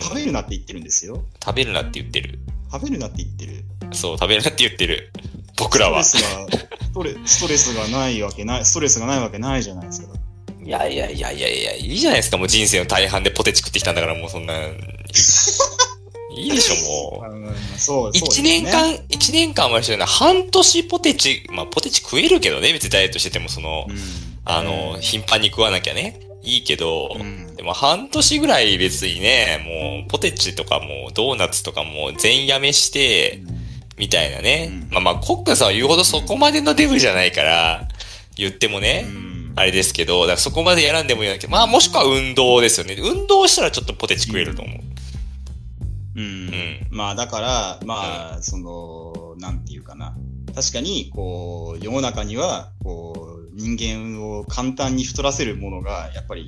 [0.00, 1.24] 食べるなって言ってるんですよ。
[1.44, 2.38] 食べるなって言ってる。
[2.72, 3.64] 食べるなって言ってる。
[3.92, 5.12] そう、食べるなって言ってる。
[5.58, 6.02] 僕らは。
[6.02, 6.22] ス
[6.94, 10.08] トレスが、ストレスがないわけない、ストレスがないわけないじゃないですか。
[10.64, 12.38] いやいやいやいやいや、いいじゃないですか。
[12.38, 14.54] もう人生の大半でポテチ食ってきたんだから、もうそんな。
[16.34, 18.08] いいでしょ、もう。
[18.08, 18.62] う一ね。
[18.62, 23.96] 年間、一年間はしてるな、半年ポテチ、まあポテチ食えるけどね、別にダイエットしてても、その、うん。
[24.44, 27.56] あの、頻繁に食わなきゃね、いいけど、うん。
[27.56, 33.40] でも半年ぐらい別にね、もうポテチとかもドーナツとかも全やめして、
[33.98, 34.70] みたいなね。
[34.70, 34.88] うん。
[34.90, 37.88] まあまあ、コックさんは言うほどそこまでのデブじゃないから、
[38.36, 42.96] 言ってもね、うんあれですけど、だからそこまでやらんでもいいんだけど、まあもしくは運動ですよね。
[42.98, 44.78] 運動したらちょっとポテチ食えると思う。
[46.14, 50.14] うんんまあだから、まあ、その、なんていうかな。
[50.54, 56.46] 確かに、こう、世の中には、こう、人間を簡単に太らせるものが、やっぱり、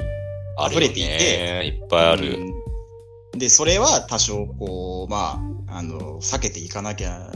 [0.69, 1.67] 溢れていてね。
[1.67, 2.39] いっぱいある。
[2.39, 2.65] うん
[3.37, 7.33] で、それは多少、こう、まあ、あの、避けていかなきゃ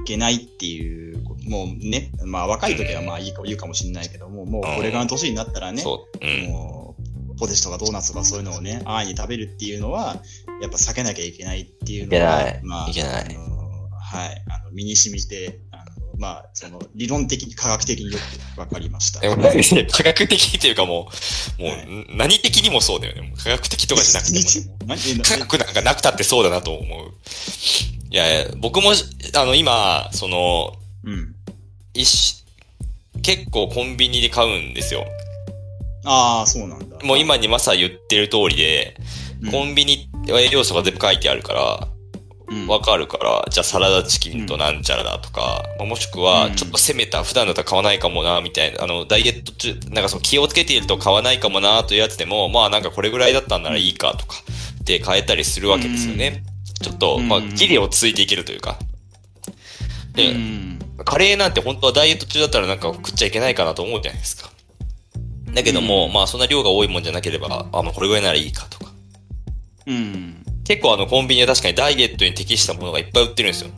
[0.00, 1.07] いけないっていう、
[1.48, 5.82] もうね、まあ若い時はまあいいか言うかもしれないけども、もうこれからの年になったらね。
[5.82, 10.22] もう、ポテチとかドーナツとかそういうのをね、安易に食べるっていうのは、
[10.60, 13.36] やっぱ避けなきゃいけないっていうのは、いまあ、いけない
[14.10, 15.84] はい、あの、身に染みて、あの、
[16.16, 18.18] まあ、その、理論的に、科学的によ
[18.56, 19.20] くわかりました。
[19.22, 21.10] 科学的っていうかも
[21.58, 23.32] う、もう、はい何的にもそうだよね。
[23.36, 27.12] 科学的とかじゃなくても科学なんかなくたってそうだなと思う。
[28.10, 28.92] いやいや、僕も、
[29.34, 31.34] あの、今、その、うん。
[31.98, 32.44] 一、
[33.22, 35.04] 結構コンビニで買うんですよ。
[36.04, 36.96] ああ、そうなんだ。
[37.04, 38.96] もう今にまさ言ってる通りで、
[39.42, 41.88] うん、コンビニは栄養素が全部書いてあるから、
[42.50, 54.36] うんわかるから、じゃあサラダチキンとなんちゃらだとか、まあもしくはうんちょっと攻めた、普段だったら買わないかもな、みたいな、あの、ダイエット中、なんかその気をつけていると買わないかもな、というやつでも、まあなんかこれぐらいだったんならいいかとか、
[54.84, 56.42] で買えたりするわけですよね。
[56.80, 58.78] ちょっと、まあ、うんギリをついていけるというか。
[60.14, 64.50] で、うんカレーなんて本当はダイエット中だったらなんか食っちゃいけないかなと思うじゃないですか。
[65.54, 68.92] だけども、うんまあそんな量が多いもんじゃなければ、あ、まあこれぐらいならいいかとか。
[69.86, 70.44] うん。
[70.64, 73.70] 結構あのコンビニは確かにダイエットに適したものがいっぱい売ってるんですよ。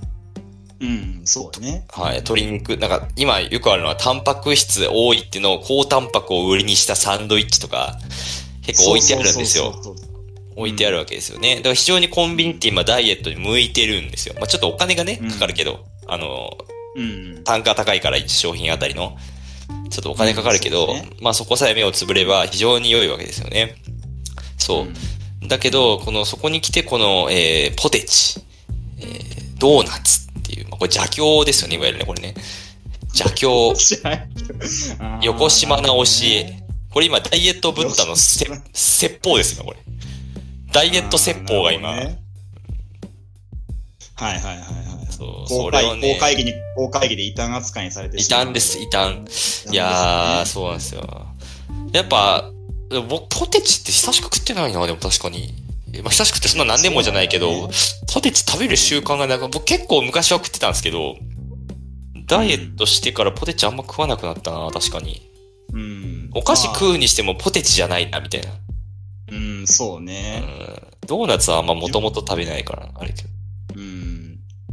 [0.80, 1.84] うん、そうだね。
[1.90, 2.14] はい。
[2.14, 7.98] 鶏肉、なんか今よくあるのはタンパク質多いっていうのを高タンパクを売りにしたサンドイッチとか
[8.62, 9.74] 結構置いてあるんですよ。
[10.56, 11.56] 置いてあるわけですよね。
[11.56, 14.34] だから非常にコンビニって今ダイエットに向いてるんですよ。
[14.38, 16.56] まあちょっとお金がねうん、かかるけど、あの、
[16.96, 17.44] うん。
[17.44, 19.16] 単価高いから1商品あたりの。
[19.90, 23.76] ちょっとお金かかるけど、うんそうですまあそこさえ目をつぶれば非常に良いわけですよね。
[24.56, 25.48] そう。
[25.48, 28.40] だけど、この、そこに来て、この、えー、ポテチ、
[28.98, 32.34] えー、ドーナツっていう、まあ、これ邪教ですよね、いわゆるね、これね。
[33.14, 33.74] 邪教、
[35.22, 36.62] 横島な教え。
[36.90, 39.78] これ今、ダイエットブッダのせ説法ですよ、これ。
[40.72, 42.18] ダイエット説法が今、ね
[44.14, 44.89] はいはいはいはい。
[45.20, 49.18] そう、公開ね公、会議に、公会議で異端扱いにされて異端です、異端。
[49.70, 51.26] いやー、そうなんですよ。
[51.92, 52.50] やっぱ、
[53.08, 55.52] 僕、ポテチって久しく食ってないな、でも確かに。
[56.02, 57.74] まあ、久しくってそんな何年もじゃないけど、ね
[58.12, 61.16] ポテチ食べる習慣がなく、僕結構昔は食ってたんですけど、
[62.26, 65.30] ダイエットしてからポテチあんま食わなくなったな、確かに。
[65.72, 66.30] うん。
[66.34, 68.50] お菓子まあ食うにしてもポテチじゃないな、みたいな。
[69.32, 70.38] うん、そううね。
[70.40, 71.06] ん。
[71.06, 73.28] ドーナツはあんまもともと食べないから、あれけど。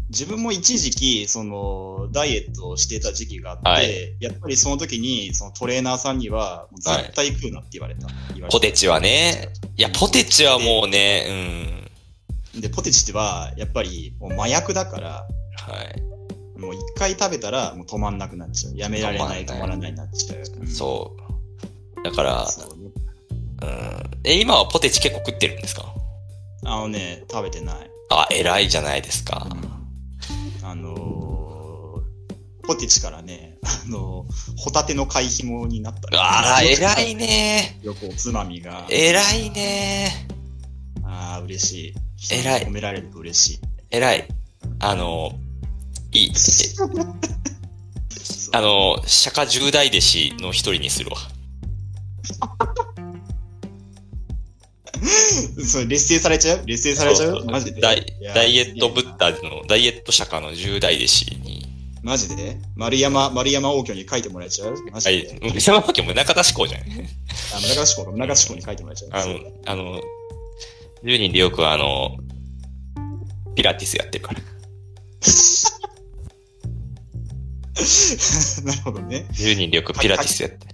[0.08, 0.12] うん。
[0.12, 8.08] 自分も一時期、その、ダイエットをしてた時期があって、はいやっぱりその時に、そのトレーナーさんには、絶対食うなって言われた。
[8.08, 9.50] 言われたポテチはね。
[9.76, 11.84] いや、ポテチはもうね、
[12.56, 15.28] で、ポテチっては、やっぱり、もう麻薬だから、
[15.68, 15.74] うん。
[15.74, 16.02] はい。
[16.60, 18.74] もう一回食べたら、もう止まんなくなっちゃう。
[18.76, 20.44] やめられない、止ま止まらないになっちゃう。
[20.60, 21.16] うんそ
[22.00, 22.04] う。
[22.04, 22.92] だから、そううん。
[24.24, 25.94] え、今はポテチ結構食ってるんですか？
[26.66, 27.90] あのね、食べてない。
[28.10, 29.48] あ、偉いじゃないですか。
[30.70, 37.80] あのー、ポテチからね、あのー、ホタテの貝紐になったあら、 偉いね。
[37.84, 38.86] よくおつまみが。
[38.90, 40.28] 偉いね。
[41.06, 41.94] ああ、嬉しい。
[42.34, 43.60] 偉い褒められると嬉しい。
[43.92, 44.28] 偉い。
[44.80, 45.32] あの、
[46.12, 46.32] いい。
[46.32, 46.90] えそう
[48.52, 51.18] あの、釈迦十大弟子の一人にするわ。
[55.66, 56.62] それ劣勢されちゃう？
[56.66, 57.82] 劣勢されちゃそううマジで？
[57.82, 61.66] ダイエットブッダの、ダイエット釈迦の十大弟子に。
[62.04, 62.58] マジで？
[62.76, 64.76] 丸山、丸山王居に書いてもらえちゃう？
[64.92, 65.18] マはジで？
[65.58, 65.62] い。
[65.62, 66.82] 山脇も中田志向じゃん。
[66.82, 66.86] あ、
[67.62, 69.10] 村川志向、村川志向に書いてもらえちゃう。
[69.14, 70.02] あの、あの、
[71.04, 72.18] 10人でよくあの、
[73.56, 74.40] ピラティスやってるから。
[78.64, 79.28] なるほどね。
[79.34, 80.68] 10人でよくピラティスやって。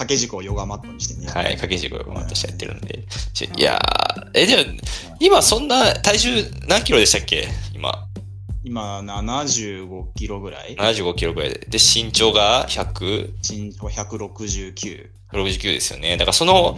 [0.00, 1.26] 掛け軸をヨガマットにしてね。
[1.26, 3.04] はい、掛け軸をまたやってるんで。
[3.34, 4.62] ちいやー、え、でも、
[5.20, 7.48] 今そんな体重何キロでしたっけ？
[7.74, 8.06] 今。
[8.64, 10.74] 今、75キロぐらい。
[10.76, 11.66] 75キロぐらいで。
[11.68, 15.10] で、身長が100、身長169。
[15.32, 16.16] 69ですよね。
[16.16, 16.76] だからその、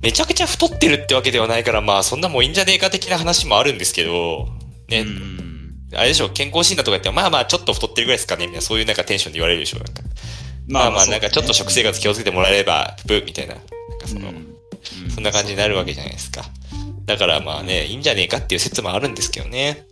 [0.00, 4.48] めちゃくちゃ太ってるってわけではないから、まあそんなもういいんじゃねえか的な話もあるんですけど、
[4.88, 5.56] ね、うん。
[5.94, 9.78] あれでしょ、健康診断とか言っても、まあまあちょっと太ってるぐらいですかねみたいな、そういうなんかテンションで言われるでしょ。
[9.78, 10.02] なんか
[10.68, 13.54] まあまあなんかちょっと食生活気をつけてもらえれば、ぷみたいな。
[13.54, 13.64] なん
[13.98, 14.32] かその、
[15.14, 16.42] そんな感じになるわけじゃないですか。
[17.04, 19.86] だからまあね、いいんじゃねえかっていう説もあるんですけどね。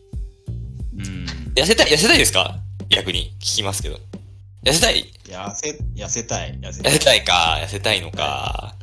[0.96, 1.26] うん。
[1.54, 2.56] 痩せたい、痩せたいですか？
[2.88, 3.98] 逆に聞きますけど。
[4.64, 5.12] 痩せたい？
[5.24, 6.58] 痩せ、痩せたい。
[6.60, 7.00] 痩せた痩せい。
[7.00, 8.74] たいか、痩せたいのか？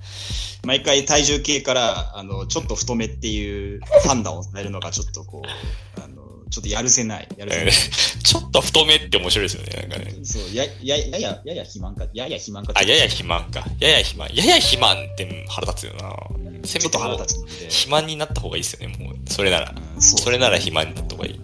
[0.64, 6.21] 毎回体重計から、あの、ちょっと太めっていう判断をされるのがちょっとこう、あの、
[6.52, 7.28] ちょっとやるせない。
[7.38, 7.72] やるせない。
[7.72, 10.14] ちょっと太めって面白いですよね、なんかね。
[10.24, 12.74] そう、や、や、やや、やや肥満か、やや肥満か。
[12.76, 13.66] あ、やや肥満か。
[13.80, 14.30] やや肥満。
[14.34, 16.14] やや肥満って腹立つよな。
[16.36, 17.38] うんせめて腹立つ。
[17.48, 19.16] 肥満になった方がいいですよね、もう。
[19.28, 19.74] それなら。
[19.96, 21.40] うんそうそれなら肥満になった方がいい。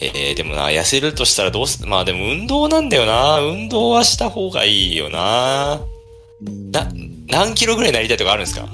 [0.00, 3.38] えー、でもな、痩せるとしたらどうす、まあでも運動なんだよな。
[3.40, 5.80] 運動はした方がいいよな。
[6.44, 6.88] うんな、
[7.28, 8.66] 何キロぐらいになりたいとかあるんですか？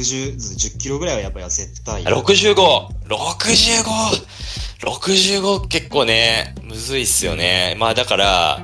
[0.00, 2.04] 10、60、10キロぐらいはやっぱ痩せたい。
[2.04, 4.24] 65!65!
[4.80, 7.76] 65結構ね、むずいっすよね。
[7.78, 8.58] まあだから、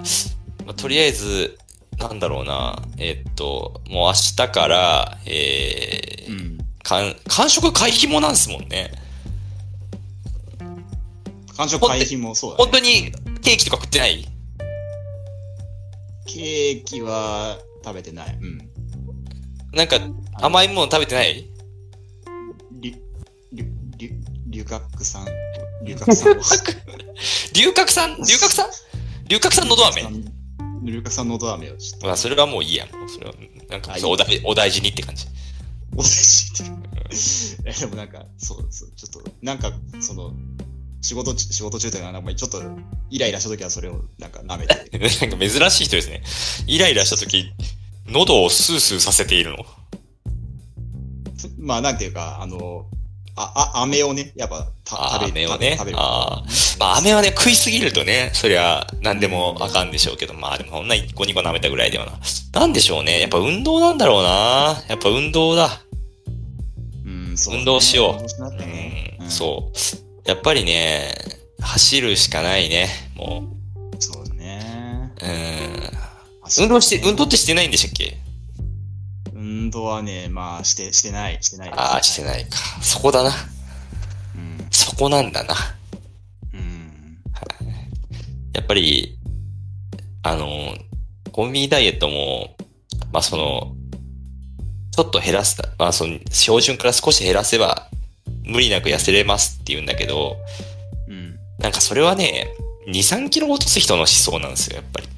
[0.67, 1.59] まあとりあえず、
[1.99, 2.83] なんだろうな。
[2.99, 6.59] えっと、もう明日から、えー、うん。
[6.83, 8.91] 間間食回避もなんすもんね。
[11.57, 12.63] 感触回避もそうだ、ね。
[12.65, 13.13] 本当に
[13.43, 14.27] ケーキとか食ってない？
[16.27, 18.39] ケーキは食べてない。
[18.41, 18.71] うん。
[19.73, 19.99] なんか
[20.35, 21.49] 甘いもの食べてない？
[22.81, 22.97] り、
[23.53, 23.65] り、
[23.97, 24.11] り、
[24.49, 25.25] 龍角散
[25.85, 26.35] 龍角散を。
[27.55, 28.17] 龍角散？
[28.17, 28.67] 龍角散？
[29.29, 30.03] 龍角散のど飴？
[30.85, 32.07] 龍角散のど飴をちょっと。
[32.07, 32.87] まあそれはもういいや。
[32.87, 33.35] もうそれは、
[33.69, 35.27] なんかお大お大事にって感じ。
[35.97, 36.73] お寿司って。
[37.67, 40.33] えでもなんか、そうそう、ちょっと、なんか、その、
[41.03, 42.63] 仕事中、仕事中というか、なんかちょっと、
[43.11, 44.75] イライラしたときはそれを、なんか舐めて。
[45.27, 46.23] なんか珍しい人ですね。
[46.67, 47.53] イライラした時、
[48.09, 49.59] 喉をスースーさせているの？
[51.59, 52.87] まあ、なんていうか、あの、
[53.37, 55.77] あ、あ、飴をね、やっぱ、食べ飴をね？
[55.79, 55.97] 食べる。
[55.99, 56.43] あ
[56.79, 62.13] まあ、飴はね、食いすぎるとね、そりゃ、何でもあかんでしょうけど、まあ、でもそんな1個2個舐めたぐらいではな。
[62.61, 63.21] なんでしょうね。
[63.21, 64.83] やっぱ運動なんだろうな。
[64.89, 65.81] やっぱ運動だ。
[67.07, 70.29] うん、そう、運動しようねうん、そう。
[70.29, 71.15] やっぱりね、
[71.61, 73.55] 走るしかないね、も
[73.99, 75.13] そうね。
[75.23, 75.27] う。
[75.27, 76.00] うん。
[76.59, 78.17] 運動して、運動ってしてないんでしたっけ？
[79.35, 81.71] 運動はね、まあ、して、してない、してない。
[81.73, 82.57] ああ、してないか。
[82.83, 83.31] そこだな。
[84.35, 84.67] うん。
[84.71, 85.55] そこなんだな。
[86.55, 87.19] うん。
[88.53, 89.17] やっぱり、
[90.23, 90.77] あの、
[91.33, 92.57] コンビニダイエットも、
[93.13, 93.75] まあその、
[94.93, 97.89] ちょっと減らす、まあその、標準から少し減らせば、
[98.45, 100.37] 無理なく痩せれますって言うんだけど、
[101.09, 101.37] うん。
[101.59, 102.49] なんかそれはね、
[102.89, 105.09] 2、3キロ落とす人の思想なんですよ、やっぱり。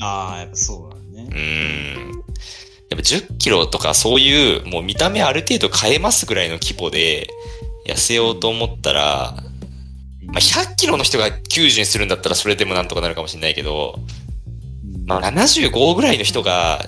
[0.00, 1.28] ああ、やっぱそうだうね。
[1.30, 2.12] ーん。
[2.88, 7.28] やっぱ10キロとかそういう、もう見た目ある程度変えますぐらいの規模で、
[7.86, 9.36] 痩せようと思ったら、
[10.26, 14.00] まあ、100キロの人が90にするんだったらそれでもなんとかなるかもしれないけど、
[15.06, 16.84] まあ、75ぐらいの人が、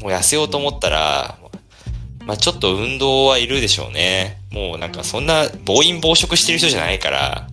[0.00, 1.38] もう痩せようと思ったら、
[2.26, 4.38] まあ、ちょっと運動はいるでしょうね。
[4.50, 7.48] もうなんかそんな暴飲暴食してる人じゃないから、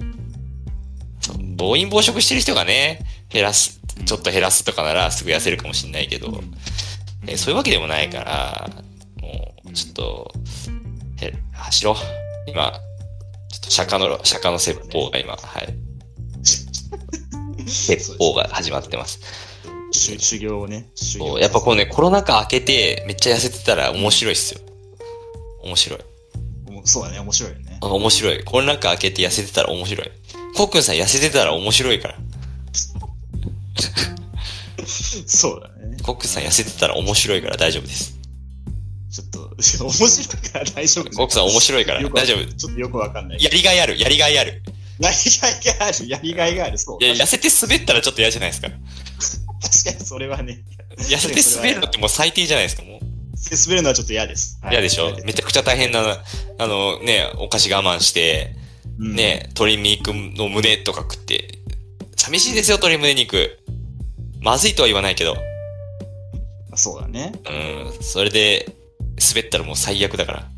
[1.57, 6.41] 暴飲暴食してる人がね、減らす、ちょっと減らすとかならすぐ痩せるかもしれないけど、
[7.27, 8.69] えそういうわけでもないから、
[9.21, 10.33] もう、ちょっと、
[11.21, 11.95] へ、走ろう。
[12.47, 12.71] 今、
[13.49, 15.73] ちょっと釈迦の、釈迦の説法が今、はい。
[17.69, 19.19] 説法が始まってます。
[19.91, 20.89] 修修行をね。
[20.95, 24.61] 修行そうやっぱこうね、コロナ禍明けてめっちゃ痩せてたら面白いっすよ。
[25.63, 25.99] 面白い。
[26.83, 27.77] そうだね、面白いよね。
[27.81, 28.43] あ面白い。
[28.43, 30.11] コロナ禍明けて痩せてたら面白い。
[30.55, 32.17] コックンさん痩せてたら面白いから。
[35.27, 35.97] そうだね。
[36.03, 38.17] コックンさん痩せてたら面白いから大丈夫です。
[39.11, 41.09] ちょっと、面白いから大丈夫。
[41.11, 42.45] コックさん面白いから大丈夫。
[42.53, 43.43] ちょっとよくわかんない。
[43.43, 44.63] やりがいある、やりがいある。
[44.99, 47.03] やりがいがある、やりがいがある、そう。
[47.03, 48.69] いや、痩せて滑ったらちょっと嫌じゃないですか。
[48.69, 50.61] 確かにそれはね。
[50.97, 52.99] 痩せて滑るのってもう最低じゃないですか、もう。
[53.51, 54.59] 滑るのはちょっと嫌です。
[54.61, 55.13] はい嫌でしょ？
[55.25, 56.23] めちゃくちゃ大変な、
[56.59, 58.55] あのね、お菓子我慢して、
[58.99, 61.59] うんね、鶏肉の胸とか食って、
[62.23, 63.57] 寂しいですよ、鶏胸肉。
[64.41, 65.35] まずいとは言わないけど、
[66.75, 67.33] そうだね。
[67.49, 68.75] うん、それで、
[69.33, 70.49] 滑ったらもう最悪だから。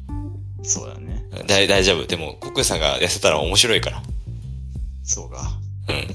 [0.62, 1.26] そうだね。
[1.48, 2.06] だ大丈夫。
[2.06, 4.04] でも、コックンさんが痩せたら面白いから。
[5.04, 5.58] そうか。
[5.88, 6.08] うん。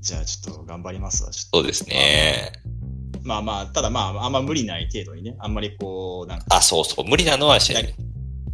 [0.00, 1.30] じゃあちょっと頑張りますわ。
[1.30, 2.52] ちょっそうですね。
[3.14, 5.34] とまあまあ、ただまあ、あんま無理ない程度にね。
[5.38, 7.06] あんまりこう、なんか、あ、そうそう。
[7.06, 7.94] 無理なのはしない。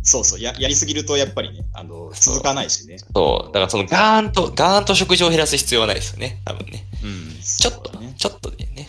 [0.05, 2.99] そうそう、ややりすぎるとやっぱりね、あの、続かないしね。
[2.99, 3.53] そう。
[3.53, 6.43] だからそのガーンと、ガーンと食事を減らす必要はないですよね。
[6.45, 6.85] 多分ね。
[7.03, 7.41] うん。
[7.43, 8.15] ちょっとね。
[8.19, 8.87] ちょっとでね。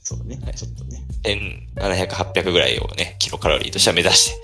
[0.00, 0.38] そうだね。
[0.54, 1.02] ちょっとね。
[1.24, 4.40] 1700、800ぐらいをね、キロカロリーとしては目指して。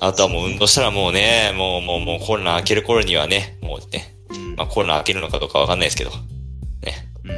[0.00, 4.56] あとはもう運動したらもうね、もうもうもうコロナ明ける頃にはね、もうね、うん。
[4.56, 7.30] まあコロナ明けるのかどうかわかんないですけど、ね、うん。
[7.30, 7.34] も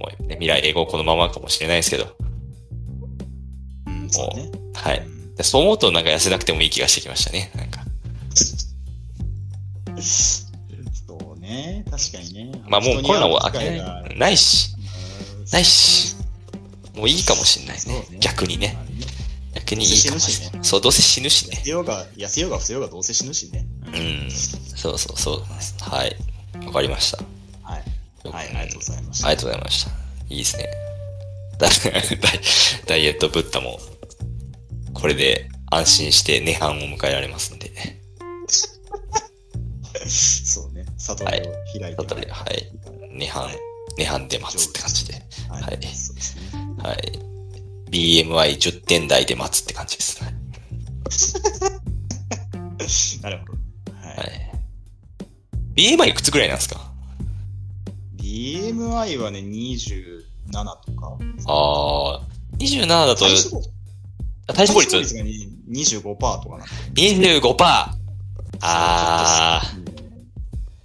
[0.00, 2.16] う、もうね、未来英語このままかもしれないですけど、
[3.86, 4.50] うん、そうだね。
[4.72, 5.13] はい。
[5.42, 7.50] そう思うとなんか痩せなくてもいい気がしてきましたね。
[7.54, 7.80] なんか。
[10.00, 11.84] そうね。
[11.90, 12.62] 確かにね。
[12.68, 13.40] まあもうコロナも
[14.16, 14.84] ないし、うん
[15.52, 16.16] ないし、
[16.96, 18.18] もういいかもしれないねね。
[18.18, 18.76] 逆にね
[19.54, 20.64] 逆にいいかもしれない。
[20.64, 21.64] そう、どうせ死ぬしね痩。
[21.64, 23.66] せようが、痩せようが不せようがどうせ死ぬしね。
[23.86, 24.30] うん。
[24.30, 25.42] そうそうそう。
[25.80, 26.16] はい。
[26.66, 27.18] わかりました。
[27.62, 27.82] はい。
[28.28, 29.28] はい、ありがとうございました。
[29.28, 29.90] ありがとうございました。
[30.30, 30.68] いいですね。
[32.86, 33.78] ダイエットブッダも、
[34.94, 37.70] これで安心して涅槃を迎えられますんで。
[40.06, 40.84] そうね。
[40.96, 42.02] 悟りを開いて。
[42.02, 42.70] 悟りはい。
[43.16, 43.48] 涅槃、
[43.98, 45.14] 涅槃で待つって感じで。
[45.48, 45.62] はい。
[45.62, 46.42] はいそうですね。
[46.78, 47.18] はい。
[47.90, 50.34] BMI10 点台で待つって感じですね。
[53.22, 53.52] なるほど。
[53.52, 53.58] は。
[54.16, 54.50] はい
[55.76, 55.96] い。
[55.96, 56.92] BMI いくつぐらいなんですか
[58.16, 61.18] ？BMI はね、27とか。
[61.46, 63.26] あー、27だと
[64.46, 64.90] 体、脂肪率？
[64.90, 65.30] 体率がね
[65.70, 67.56] 25%とかなんだよ 25%!
[68.60, 69.88] あー。
[69.88, 69.94] うん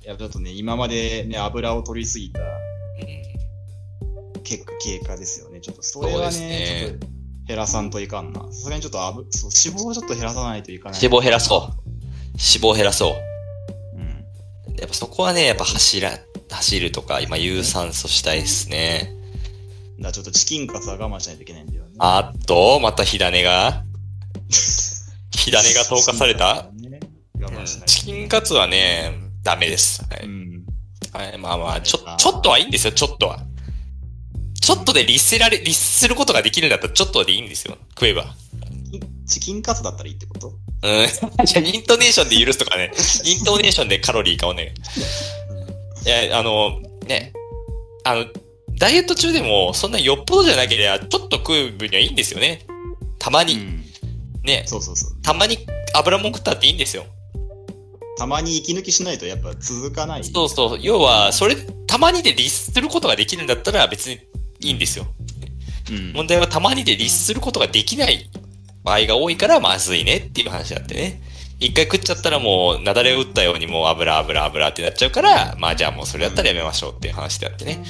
[0.10, 5.60] いや、ちょっとね、今までね、油を取りすぎたうん結果、経過ですよね。
[5.62, 7.08] ちょっとそれはそうですね、ねちょっと
[7.48, 8.42] 減らさんといかんな。
[8.42, 11.00] さすがにちょっと油そう脂肪をちょっと減らさないといかない。
[11.00, 11.60] 脂肪減らそう。
[11.60, 14.00] 脂肪減らそう。
[14.00, 14.76] うん。
[14.78, 16.18] やっぱそこはね、やっぱ走ら、
[16.50, 19.14] 走るとか、今有酸素したいですね。
[20.00, 21.79] だからちょっとチキンカツは我慢しないといけないんだよね。
[22.00, 23.84] あっと、また火種が
[25.32, 27.00] 火種が投下された、ね
[27.86, 29.14] チキンカツはね、
[29.44, 30.04] ダメです。
[30.10, 30.26] はい。
[30.26, 30.66] うん。
[31.12, 33.40] はい、まあまあ、ちょ、ちょっとはいいんですよ、ちょっとは。
[34.62, 37.78] ちょっとで律せられ、律することができるんだったらちょっとでいいんですよ。
[37.90, 38.36] 食えば。
[39.26, 40.48] チキンカツだったらいいってこと？
[40.48, 40.56] うん。
[41.46, 42.92] じゃあイントネーションで許すとかね。
[43.24, 44.74] イントネーションでカロリーかをね。
[46.06, 47.34] いや、あの、ね。
[48.04, 48.26] あの、
[48.80, 52.66] ダイエット中でも、そんなよっぽどじゃなければ、ちょっと食う分にはいいんですよね。
[53.20, 53.56] たまに。
[53.56, 53.84] うん。
[54.46, 54.64] ね。
[54.66, 55.22] そうそうそう。
[55.22, 57.04] たまに油もん食ったっていいんですよ。
[58.18, 60.24] たまに息抜きしないとやっぱ続かない。
[60.24, 60.80] そうそう。
[60.82, 61.58] 要は、それ、
[61.88, 64.20] たまにで律することができるんだったら別に
[64.62, 65.08] いいんですよ。
[65.92, 66.14] うん。
[66.14, 68.30] 問題はたまにで律することができない
[68.86, 71.22] 場合が多いからまずいねっていう話だってね。
[71.60, 77.84] 一回食っちゃったらもう、なだれを打ったようにもう油油油ってなっちゃうから、まあじゃあもうそれだったらやめましょうっていう話であってね。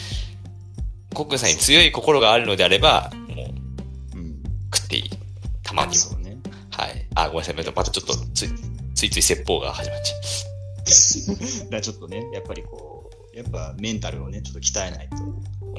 [1.13, 3.43] コックさんに強い心があるのであれば、も
[4.15, 4.43] ううん。
[4.73, 5.09] 食っていい。
[5.63, 5.93] たまには。
[5.95, 6.37] そうね。
[6.71, 7.07] はい。
[7.15, 7.55] あ、ごめんなさい。
[7.75, 8.49] またちょっとつい、
[8.95, 10.19] ついつい説法が始まっちゃう。
[11.69, 15.17] だちょっとね、やっぱりこう、やっぱメンタルをね、ちょっと鍛えないと。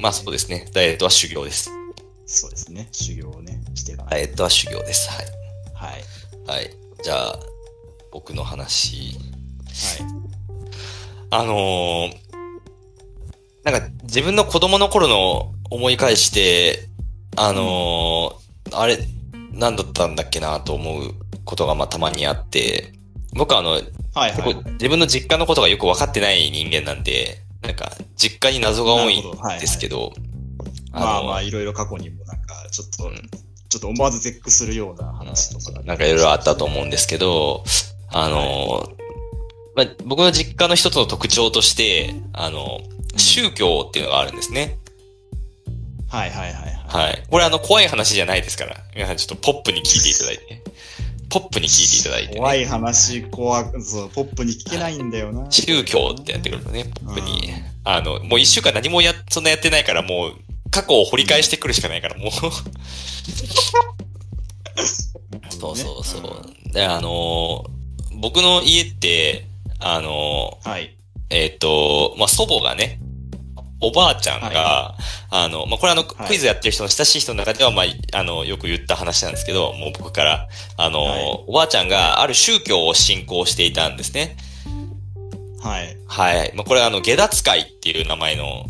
[0.01, 0.67] まあそうですね。
[0.73, 1.71] ダイエットは修行です。
[2.27, 2.89] そうですね。
[2.93, 5.11] 修行をね、してダイエットは修行です。
[5.11, 5.27] はい。
[5.27, 5.33] と。
[5.75, 6.05] はい。
[6.47, 6.71] はい。
[7.03, 7.41] じゃあ、
[8.13, 8.97] 僕の話。
[9.09, 9.17] はい。
[11.31, 12.30] あのー
[13.71, 16.89] なんか自分の子供の頃の思い返して、
[17.37, 18.41] あのー
[18.73, 18.99] あれ、
[19.53, 21.15] 何だったんだっけなと思う
[21.45, 22.93] ことがまあたまにあって、
[23.35, 23.83] 僕はあの、はい
[24.15, 24.55] はい。
[24.73, 29.23] 自分の実家のことがよく分かってない人間なんで、なんか実家に謎が多いん
[29.61, 30.13] ですけど、
[30.93, 33.31] まあまあ、あいろいろ過去にもなんか、ちょっと、うん。
[33.69, 35.79] ちょっと思わず絶句するような話とか。
[35.79, 37.63] の、なんかいろいろあったと思うんですけど、
[38.09, 39.01] あのー
[39.77, 42.81] まあ、僕の実家の一つの特徴として、あの、
[43.21, 44.79] 宗教っていうのがあるんですね。
[46.09, 47.07] はいはいはいはい。
[47.07, 47.23] はい。
[47.31, 48.77] これあの、怖い話じゃないですから。
[48.95, 50.63] 皆さんちょっとポップに聞いていただいて。
[51.29, 52.39] ポップに聞いていただいて、ね。
[52.39, 55.47] 怖い話、怖く、そう、ポップに聞けないんだよな。
[55.51, 57.53] 宗教ってやってくるとね、ポップに。
[57.85, 60.35] あの、もう一週間何もや、そんなやってないから、もう、
[60.71, 62.31] 過去を掘り返してくるしかないから、もう。
[65.51, 66.73] そうそうそう。
[66.73, 67.81] で、あのー
[68.21, 69.47] 僕の家って、
[69.79, 70.71] あのうん。
[70.71, 70.83] はい。
[70.83, 70.91] ー
[71.31, 73.01] えっ、と、まあ、祖母がね、
[73.81, 74.97] おばあちゃんが、は
[75.31, 84.37] あの、まあ、これあの、はいクイズやってる人の親しい人の中では、まあ、あの、よく言った話なんですけど、もう僕から、あのーはいおばあちゃんがある宗教を信仰していたんですね。
[85.63, 85.97] はい。
[86.07, 86.53] はい。
[86.55, 88.67] まあ、これはあの、下脱会っていう名前の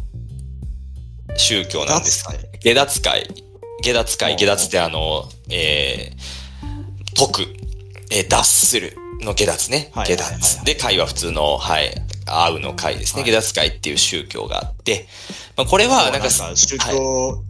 [1.37, 2.25] 宗教なんです。
[2.61, 3.29] 下脱会。
[3.83, 4.37] 下脱会。
[4.37, 7.55] 下脱ってあの、えー、解く。
[8.13, 9.91] えー脱するの下脱ね。
[9.95, 10.65] はい下脱。
[10.65, 11.91] で、会は普通の、はい、
[12.27, 13.23] 会うの会ですね。
[13.23, 15.07] はい下脱会っていう宗教があって、
[15.57, 17.43] まあ、これは、なんか、宗教、は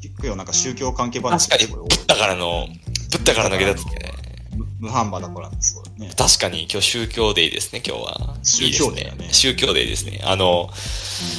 [0.00, 2.66] 聞くよ、なんか宗教関係話確かに、ブッダからの、
[3.10, 4.10] ブッダからの下脱会。
[4.56, 6.10] 無無販売だからそうだね。
[6.16, 8.36] 確かに今日宗教デイですね、今日は。
[8.42, 10.20] 宗教デイだねいいです宗教デイですね。
[10.24, 10.68] あの、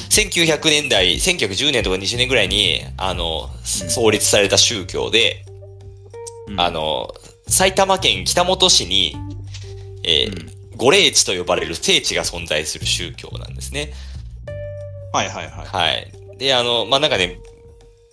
[0.10, 5.46] 1900年代、1910年とか20年ぐらいに、あの、創立された宗教で、
[6.48, 7.14] うんあ、の、
[7.48, 9.16] 埼玉県北本市に、
[10.04, 13.92] えーうん御霊地と呼ばれる聖地が存在する宗教なんですね。
[15.14, 15.66] はいはいはい。
[15.68, 16.12] はい。
[16.40, 17.38] で、あの、まあ、なんかね、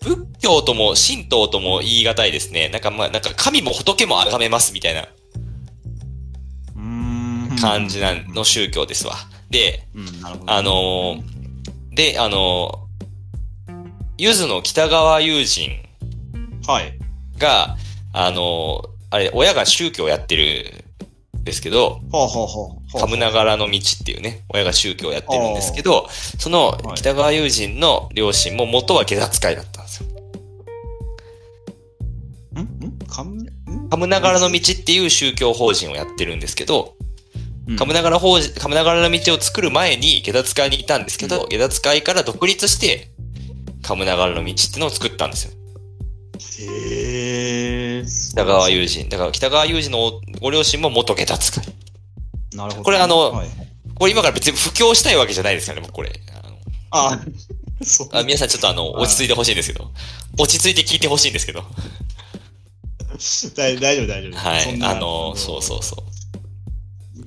[0.02, 2.68] 仏教とも神道とも言い難いですね。
[2.68, 7.56] なんかまあ、なんか神も仏も崇めますみたいなうーん。
[7.58, 9.14] 感じなんの宗教ですわ。
[9.48, 10.06] で、うん。
[10.50, 13.74] あのーで、あのー
[14.18, 15.70] ゆずの北川友人
[16.66, 16.92] はい。
[17.38, 17.76] が、
[18.12, 20.87] あのーあれ、親が宗教やってるん
[21.44, 22.98] ですけど、ほうほうほう。
[22.98, 26.08] カムナガラの道っていうね、親が宗教やってるんですけど、
[26.38, 26.96] そのはい。
[26.96, 30.08] 北川友人の両親も元は下脱会だったんですよ。
[32.56, 32.60] ん？
[32.60, 32.98] ん？
[33.08, 33.24] カ
[33.96, 36.94] ム、ナガラの道っていう宗教法人をやってるんですけど、
[37.66, 37.76] うん。
[37.76, 43.10] カムナガラ法人、カムナガラの道を作る前に下脱会にいたんですけど、下脱会から独立して、
[43.82, 45.52] カムナガラの道っていうのを作ったんですよ。
[46.60, 46.64] へ
[47.74, 47.77] え。
[48.06, 49.08] 北川友人。
[49.08, 51.64] だから北川友人のご両親も元下脱会。
[52.54, 52.84] なるほど。
[52.84, 53.48] これあのはい、
[53.94, 56.12] これ今から別に布教したいわけじゃないですからね、僕これ。
[56.32, 56.56] あの
[56.90, 57.20] あ、
[57.82, 58.08] そう。
[58.12, 59.90] あ皆さんちょっとあの、落ち着いてほしいんですけど。
[60.38, 61.64] 落ち着いて聞いてほしいんですけど。
[63.56, 64.36] 大大丈夫大丈夫。
[64.36, 64.82] はい。
[64.82, 66.08] あの、そうそうそう。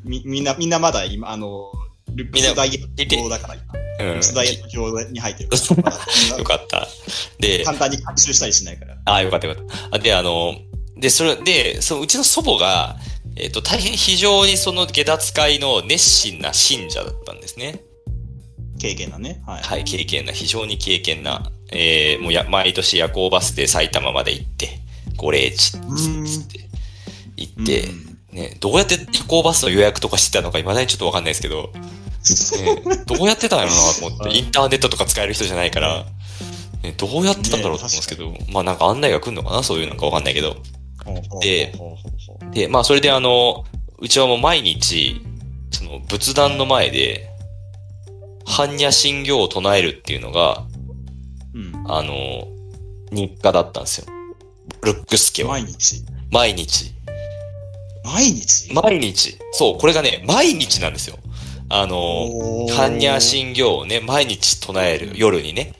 [0.03, 1.71] み、みんな、みんなまだ今、あの、
[2.15, 3.80] ルックスダイエットだから、今。
[4.21, 5.91] スダイエうット表に入ってるから。
[6.37, 6.87] よだかった。
[7.39, 8.97] で、簡単に学習したりしないから。
[9.05, 9.95] ああ、よかったよかった。
[9.95, 10.55] あで、あの、
[10.97, 12.97] で、それで、そのうちの祖母が、
[13.35, 17.79] えっ、と、大変非常にその下脱会の熱心な信者だったんですね。
[18.79, 19.41] 経験だね。
[19.45, 19.63] はい。
[19.63, 24.79] はい、経験な、非常に経験な、えー、もうや、毎年夜行バスで埼玉まで行って、
[25.15, 25.87] ご霊地って、
[27.37, 31.71] 行って、うんね、どうやって夜行バスの予約とかしてたのか未だにちょっとわかんないですけど、
[32.85, 36.05] ね、どうやってたんやろなと思って、インターネットとか使える人じゃないから、
[36.83, 40.57] ね、どうやってたんだろうと思うんですけど、まあなんか案内が来るのかなそういうなんかわかんないけど。
[41.41, 41.73] で
[42.51, 43.65] で、まあそれであの、
[43.99, 45.21] うちはもう毎日、
[45.71, 47.27] その仏壇の前で、
[48.45, 50.65] 般若心経を唱えるっていうのが、
[51.53, 51.83] うん。
[51.87, 52.47] あの、
[53.11, 54.07] 日課だったんですよ。
[54.83, 55.51] ルックス家は。
[55.51, 56.03] 毎日？
[56.31, 56.91] 毎日。
[58.03, 58.73] 毎日？
[58.73, 59.37] 毎日。
[59.53, 61.17] そう、これがね、毎日なんですよ。
[61.73, 62.27] あの、
[62.69, 65.73] 般若心経をね、毎日唱える、夜にね。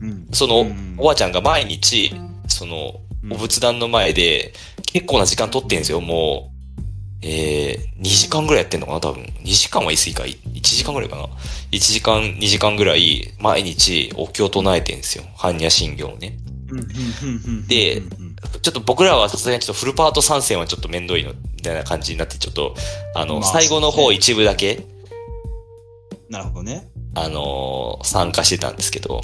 [0.00, 2.12] うんそのうん、おばあちゃんが毎日、
[2.48, 4.52] その、うんお仏壇の前で、
[4.84, 6.52] 結構な時間取ってんですよ、もう。
[7.22, 9.22] えー、2時間ぐらいやってんのかな、多分。
[9.22, 10.22] 2時間は言い過ぎか。
[10.24, 11.28] 1時間ぐらいかな。
[11.70, 15.24] 1時間、2時間ぐらい、毎日、お経を唱えてんですよ。
[15.36, 16.36] 般若心経をね。
[17.68, 18.02] で
[18.62, 22.74] ちょっと僕らはさすがにちょっとフルパート参戦はちょっとめんどいの、みたいな感じになって、ちょっと、
[23.14, 24.84] あの、まあ最後の方一部だけ、
[26.32, 26.88] なるほどね。
[27.14, 29.20] あのー参加してたんですけど、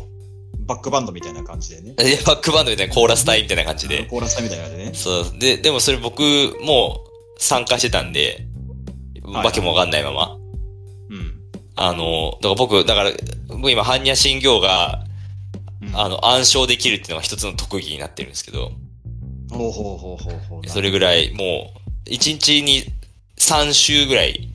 [0.67, 1.95] バックバンドみたいな感じでね。
[1.95, 4.95] でバックバンドみたいなコーラス隊みたいな感じで、コーラス隊みたいな感じでね。
[4.95, 5.39] そう。
[5.39, 6.21] で、でもそれ僕
[6.61, 7.03] も
[7.39, 8.47] 参加してたんで、
[9.25, 10.37] はいわけもわかんないまま。
[11.11, 11.35] うん。
[11.77, 13.11] あの、だから僕、だから、
[13.49, 15.05] 僕今、般若心経が、
[15.83, 18.73] うんあの、暗唱できるっていうのが一つの特技になってるんですけど、
[19.51, 20.69] ほうほうほうほうほう。
[20.69, 22.85] それぐらい、もう、一日に
[23.39, 24.49] 3週ぐらい、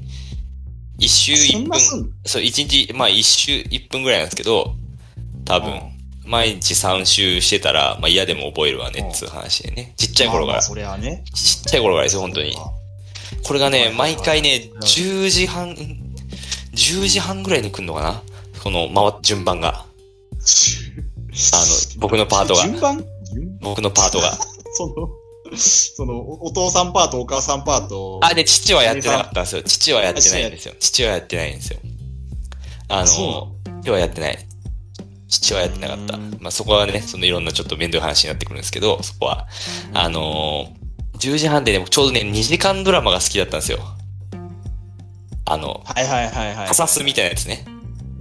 [1.03, 4.75] 一週そ一分、んなすんそう、一日、まあ一週一分ぐらいなんですけど、
[5.45, 5.81] 多分、
[6.25, 9.93] 毎日3週してたら、まあ嫌でも覚えるわね、っつう話でね。
[9.97, 10.53] ちっちゃい頃から。
[10.53, 11.23] まあまあそれはね。
[11.33, 12.55] ちっちゃい頃からですよ、本当に。
[13.43, 15.75] これがね、毎回ね、10時半、
[16.73, 18.23] 10時半ぐらいに来るのかな？
[18.63, 19.85] この、回っ、順番が。
[21.53, 22.61] あの、僕のパートが。
[22.63, 23.03] 順番？
[23.33, 24.37] 順僕のパートが。
[24.75, 25.09] その、
[25.95, 28.19] その、おお父さんパート、お母さんパート。
[28.23, 29.63] あ、で、父はやってなかったんですよ。
[29.63, 30.73] 父はやってないんですよ。
[30.79, 31.79] 父はやってないんですよ。
[32.89, 33.51] あその、
[33.81, 34.37] 父はやってない。
[35.27, 36.37] 父はやってなかったうん。
[36.39, 39.47] まあ、そこはね、そのいろんなちょっと面倒い話になってくるんですけど、そこは。
[39.93, 43.79] あのー、10時半でね、ちょうどね、2時間ドラマが好きだったんですよ。
[45.45, 46.67] あの、はいはいはいはい。
[46.67, 47.65] カサスみたいなやつね。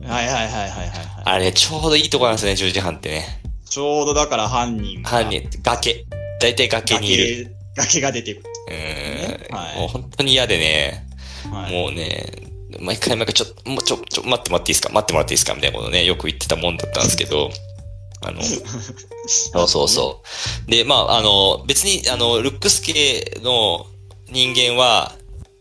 [0.06, 0.88] はいはいはいはいはいはい。
[1.24, 3.42] あれ、ちょうどいいとこなんですね、10時半ってね。
[3.68, 5.08] ちょうどだから犯人が。
[5.08, 6.04] 犯人、崖。
[6.42, 7.56] 大体崖にいる。
[7.76, 8.00] 崖。
[8.00, 8.50] 崖が出てくる。
[8.68, 11.06] うーん、はいもう本当に嫌でね、
[11.50, 12.32] はいもうね、
[12.80, 14.90] 毎回毎回ちょっと、もうちょ、ちょ、待ってもらっていいですか？
[14.92, 15.54] 待ってもらっていいですか？
[15.54, 17.50] みたいなことね、よく言ってたもんだったんですけど、
[18.22, 18.42] あの、
[19.26, 20.22] そうそうそ
[20.66, 20.70] う。
[20.70, 23.86] で、まあ、あの、別に、あの、ルックス系の
[24.30, 25.14] 人間は、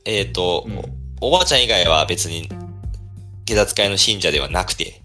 [0.06, 0.82] えっ、と、うん
[1.24, 2.50] おばあちゃん以外は別に、
[3.46, 5.04] 下脱会の信者ではなくて、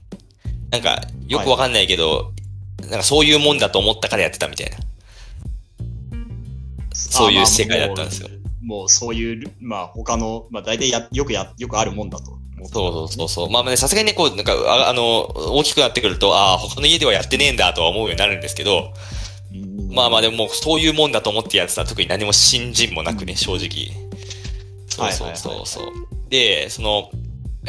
[0.71, 2.33] なんか、よくわかんないけど、
[2.81, 4.79] なんかそういうもんだと思ったからやってたみたいな。
[6.97, 8.29] そういう世界だったんですよ。
[8.63, 13.51] もうそういう、まあ他の、まあ大体や、よくや、よくあるもんだとそうそうそうそう。
[13.51, 18.93] まあね、さすがにね、こう、なんか、ああの、大きくなってくると、ああ、他の家ではやってねえんだとは思うようになるんですけど、
[19.53, 23.91] うんまあまあでもそういうもんだと思ってやってたら特に何も信心もなくね、正直。
[24.89, 25.93] そうそうそうそう。
[26.29, 27.11] で、その、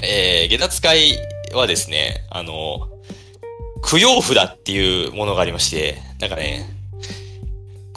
[0.02, 1.18] えー、下脱会
[1.54, 2.90] はですね、あの、
[3.90, 6.77] 供養札っていうものがありまして、なんかね、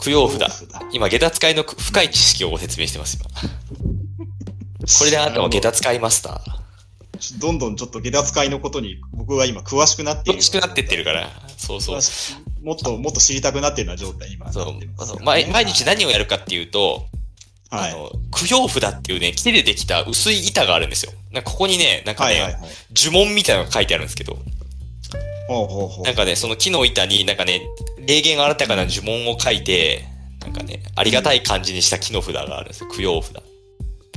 [0.03, 0.67] 供養札。
[0.91, 3.29] 今、下脱会の深い知識をご説明してます、今。
[4.99, 6.61] これであなたは下脱会マスター。
[7.39, 10.39] どんどんちょっと下脱会のことに僕は今詳しくなっている。
[10.39, 11.29] 詳しくなってってるから。
[11.57, 11.99] そうそう
[12.63, 17.05] もっともっと知りたくなってるような状態に今そう毎毎日何をやるかっていうと、
[17.69, 17.91] はい。
[17.91, 21.13] あの、供養札っていうね、木でできた薄い板があるんですよ。
[21.31, 22.61] なんかここにね、なんかね、はいはいはい。
[22.95, 24.37] 呪文みたいなのが書いてあるんですけど、
[25.47, 26.05] ほうほうほう。
[26.05, 27.61] なんかね、その木の板になんかね、
[28.05, 30.05] 霊言新たかな呪文を書いて、
[30.41, 32.89] なんかね、ありがたい感じにした木の札があるんですよ。
[32.89, 33.35] 供養札。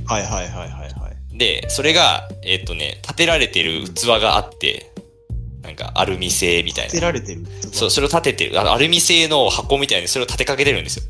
[0.07, 1.39] はいはいはいはいはい。
[1.39, 4.93] で、それが、えっ、とね、立てられてる器があって、
[5.63, 7.01] なんかアルミ製みたいな捨て。
[7.01, 7.45] られてる。
[7.73, 8.61] そう、それを立ててる。
[8.61, 11.05] アルミ製の箱みたいにそれを立てかけてるんですよ。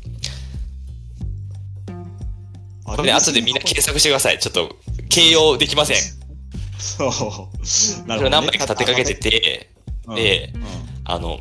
[2.85, 4.39] あこれね、後でみんな検索してください。
[4.39, 4.75] ちょっと、
[5.09, 5.97] 形容できません。
[6.79, 8.07] そう。
[8.07, 9.69] なそれを何枚か立てかけてて、
[10.07, 10.63] うんでうん
[11.05, 11.39] あの、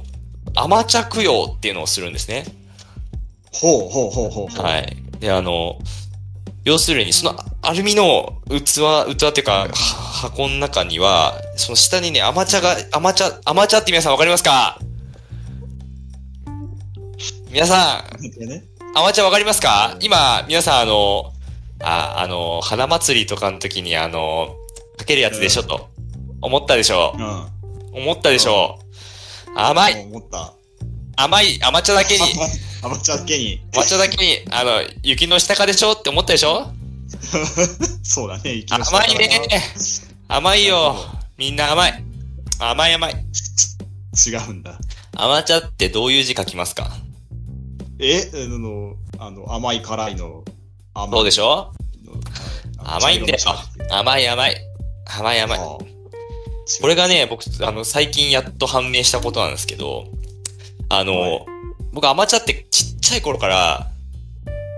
[0.54, 2.44] 甘茶供養っていうのをするんですね。
[3.52, 4.64] ほうほうほうほうほう。
[4.64, 4.96] はい。
[5.20, 5.78] で、あの、
[6.64, 8.62] 要するに、そのアルミの器、
[9.16, 14.78] 器っていうか、は箱の中には、その下にね、甘茶が、甘茶、甘茶って皆さんわかりますか？
[17.50, 18.96] 皆さん。
[18.96, 19.96] 甘茶わかりますか？
[20.00, 21.32] 今、皆さんあの、
[21.82, 24.56] あ、あの、花祭りとかの時にあの、
[24.96, 25.90] かけるやつでしょと。
[26.40, 27.14] 思ったでしょ
[27.94, 28.02] うん。
[28.02, 28.78] 思ったでしょ
[29.54, 30.52] 甘い思った。
[31.16, 32.22] 甘い甘茶だけに、
[32.82, 33.60] 甘茶だけに。
[33.72, 36.72] 甘茶だけに、あの、雪の下かでしょって思ったでしょ？
[38.02, 38.64] そうだね。
[38.70, 39.30] 甘いね。
[40.28, 40.96] 甘いよ。
[41.36, 42.04] みんな甘い。
[42.58, 43.12] 甘い甘い。
[44.26, 44.78] 違うんだ。
[45.16, 46.90] 甘茶ってどういう字書きますか？
[48.00, 50.44] え、あの、あの、甘い辛いの。
[50.94, 51.72] 甘そうでしょ？
[52.04, 52.12] の
[52.78, 53.34] 甘いんだ
[53.90, 54.56] 甘い甘い。
[55.06, 55.93] 甘い甘い。
[56.78, 60.06] あこれがね、僕、あの、最近やっと判明したことなんですけど、
[60.88, 61.46] あの、はい
[61.94, 63.86] 僕甘茶ってちっちゃい頃から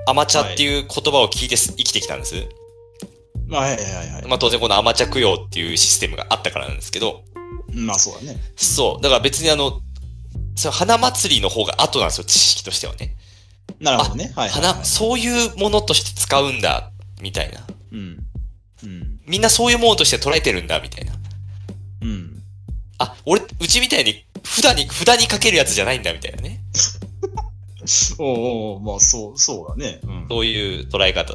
[0.07, 2.35] アマチャっていう言葉を聞いてす生きてきたんです。
[3.49, 4.27] はいはいはいはい。
[4.29, 7.25] まあ当然このアマチャ供養っていうシステムがあったからなんですけど、
[7.73, 8.39] まあそうだね。
[8.55, 9.03] そう。
[9.03, 9.81] だから別にあの、
[10.55, 13.17] それ花祭りの方が後なんですよ、知識としてはね。
[13.81, 14.33] なるほどね。
[14.37, 14.73] はいはい、はい。
[14.75, 16.91] 花、そういうものとして使うんだ、
[17.23, 17.67] みたいな。
[17.93, 18.19] うん。
[18.85, 19.21] うん。
[19.27, 21.16] みんなそういうものとして捉えてるんだ、みたいな。
[22.07, 22.43] うん。
[22.99, 26.61] あ、俺、うちみたいに札に、札にかけるやつじゃないんだ、みたいなね。
[28.19, 30.01] おうおうまあそう、そうだね。
[30.03, 30.27] うん。
[30.29, 31.35] そういう捉え方。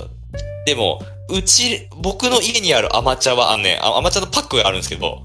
[0.65, 5.23] でも、うち、僕の家にあるアマチャは、あのね、あアマチャのパックがあるんですけど、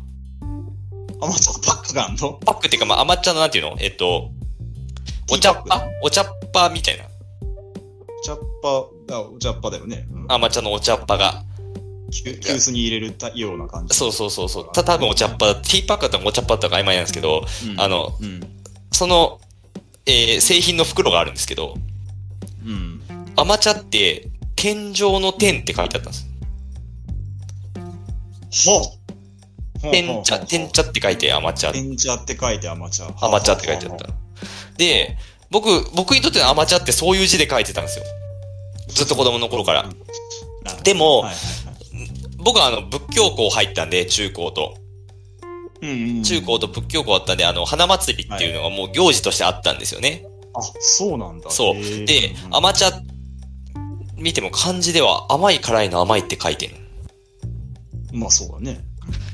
[1.21, 2.35] あ、まあちょっとパックがあんの？
[2.45, 3.77] パックっていうか、まあ、アマチャのなんていうの？
[3.81, 4.31] えっと、
[5.31, 5.89] お茶っ葉？
[6.03, 7.05] お茶っ葉みたいな。
[7.05, 10.07] お茶っ葉、あ、お茶っ葉だよね。
[10.13, 11.43] うん、アマチャのお茶っ葉が。
[12.11, 13.97] 急、急須に入れるたような感じ。
[13.97, 14.73] そうそうそうそう。
[14.73, 18.41] た、多分お茶っ葉、ティーパックだったらお茶っ葉だったか曖昧なんですけど、うんあの、うん。
[18.93, 19.41] その、
[20.07, 21.75] えー製品の袋があるんですけど、
[22.65, 23.01] うん。
[23.37, 26.27] アマチャって、天井の天って書いてあったんです。
[28.69, 31.73] ほう天茶、天茶って書いてアマチャ。
[31.73, 33.13] 天茶って書いてアマチャ。
[33.21, 34.07] アマチャって書いてあった。
[34.79, 35.19] で、
[35.51, 38.05] 僕、僕にとってのアマチャってそういう字で書いてたんですよ。
[38.89, 39.87] ずっと子供の頃から。
[40.83, 41.56] でもはいはいはい
[42.47, 44.77] 僕はあの、仏教校入ったんで、中高と。
[45.83, 50.25] うんうんうん中高と仏教校あったんで、あの、花祭りっていうのがもう行事としてあったんですよね。
[50.55, 51.51] あ、そうなんだ。
[51.51, 52.93] そうで、アマチャ、
[54.15, 56.77] 見ても漢字では甘い辛いの甘いって書いてる。
[58.13, 58.79] まあそうだね。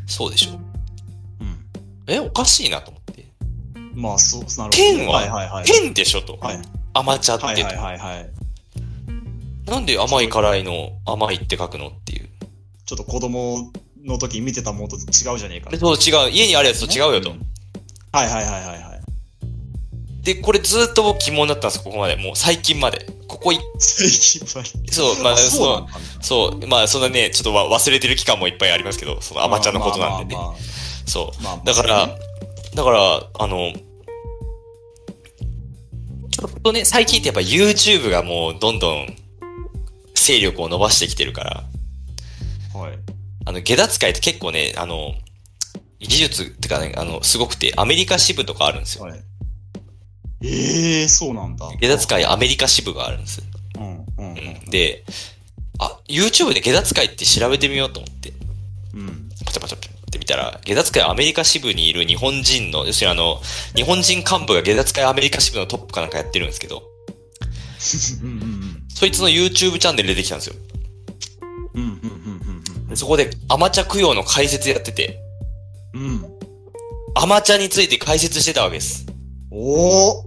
[0.06, 0.52] そうでしょ。
[0.52, 1.58] うん。
[2.06, 3.26] え、おかしいなと思って。
[3.94, 4.70] まあそう、なるほど。
[4.70, 5.64] 天ははいはいはい。
[5.66, 6.38] 天でしょと。
[6.40, 6.62] はい。
[6.94, 8.30] アマチャって、はいはいはいはい。
[9.66, 12.31] なんで甘い辛いの甘いって書くのっていう。
[12.92, 13.72] ちょっと子供
[14.04, 15.70] の時見てたものと違うじゃねえか。
[15.78, 16.30] そう違う。
[16.30, 17.30] 家にあるやつと違うよと。
[17.30, 17.40] ん
[18.12, 19.00] はいはいはいはいは
[20.20, 20.22] い。
[20.22, 22.16] で、これずっと僕疑問だったんです、ここまで。
[22.16, 23.06] もう最近まで。
[23.26, 24.92] ここい、最近ばり。
[24.92, 26.52] そう、まあ、そうそう。
[26.52, 30.34] そう、まあ、そんなね、ちょっとわ忘れてる期間もいっぱいありますけど、そのアマチャのことなんでね。
[30.34, 30.56] まあまあ
[31.06, 31.42] そう。
[31.42, 32.18] まあまあだから、
[32.74, 33.72] だから、あの、
[36.30, 39.16] ちょっとね、最近ってやっぱ YouTube がもうどんどん
[40.14, 41.64] 勢力を伸ばしてきてるから、
[42.74, 42.98] はい。
[43.44, 45.14] あの、下脱会って結構ね、あの、
[46.00, 49.04] 技術ってかね、あの、すごくて、アメリカ支部とかあるんですよ。
[49.04, 49.22] はい。
[50.44, 51.68] ええー、そうなんだ。
[51.80, 53.42] 下脱会アメリカ支部があるんです。
[53.76, 54.70] うん、うん、うん。
[54.70, 55.04] で、
[55.78, 58.32] あ、YouTube で下脱会って調べてみようと思って、
[58.94, 59.28] うん。
[59.44, 63.40] パチャパチャって見たら、下脱会アメリカ支部にいる日本人の、要するにあの、
[63.74, 66.82] 日本人幹部が下脱会アメリカ支部のトップかなんかやってるんですけど、
[68.22, 70.54] うん、うん、そいつの YouTube チャンネル出てきたんですよ。
[72.92, 75.18] でそこでアマチャ供養の解説やってて、
[75.94, 76.02] うん。
[76.02, 76.24] うん。
[77.14, 79.06] アマチャについて解説してたわけです。
[79.50, 80.24] おお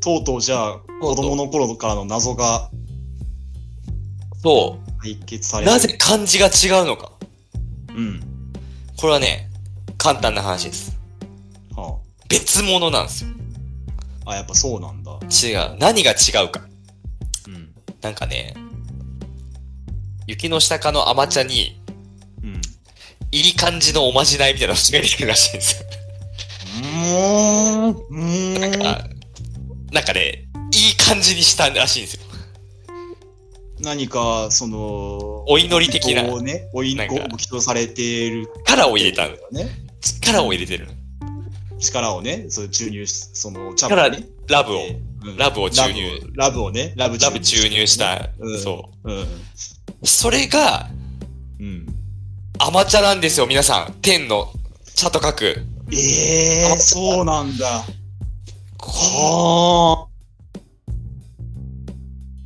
[0.00, 2.70] とうとうじゃあ、子供の頃からの謎が
[4.42, 5.60] そ解決さう。
[5.60, 5.72] れる。
[5.72, 7.12] なぜ漢字が違うのか。
[7.88, 8.22] うん。
[8.96, 9.48] これはね、
[9.96, 10.98] 簡単な話です。
[11.76, 11.98] は
[12.28, 13.30] 別物なんですよ。
[14.26, 14.32] あ。
[14.32, 15.12] あ、やっぱそうなんだ。
[15.12, 15.76] 違う。
[15.78, 16.62] 何が違うか。
[17.46, 17.72] うん。
[18.00, 18.54] なんかね、
[20.26, 21.80] 雪の下かのアマチャに、
[22.42, 22.60] うん。
[23.32, 25.86] いい感じのおまじないみたいなのが出てるらしいんですよ。
[26.78, 27.90] うーん。
[27.90, 28.86] うーん。
[28.86, 29.04] あ
[29.92, 32.22] なんかね、いい感じにしたらしいんですよ。
[33.80, 38.48] 何か、その、お祈り的なご祈祷をね、お祈なんかご祈祷されている。
[38.64, 39.34] 力を入れたの。
[39.50, 39.68] ね。
[40.00, 40.92] 力を入れてるの。
[41.80, 44.24] 力をね、そう注入し、その、チャ力ね。
[44.48, 49.26] ラブを、うんラブを注入ラブをラブをね、ラブ注入した、うんそうん。
[50.02, 50.06] う。
[50.06, 50.88] それが、
[51.60, 51.86] うん。
[52.58, 53.94] アマチャなんですよ、皆さん。
[54.02, 54.52] 天の
[54.94, 55.64] 茶と書く。
[55.92, 57.84] ええー、そうなんだ。
[58.78, 60.08] こは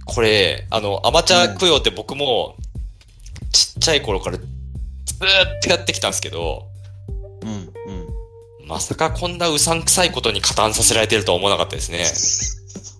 [0.04, 2.56] これ、あの、アマチャ供養って僕も、
[3.52, 6.68] ちっちゃい頃からずーっとやってきたんですけど、
[7.42, 7.46] あ。
[7.46, 7.52] うん、
[8.62, 8.68] うん。
[8.68, 12.04] まさかこんなうさんくさいことに加担させられてるとは思わなかったですね。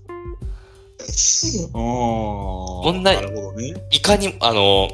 [1.09, 1.81] ああ。
[1.81, 3.75] こんななるほどね。
[3.91, 4.89] いかに、あの、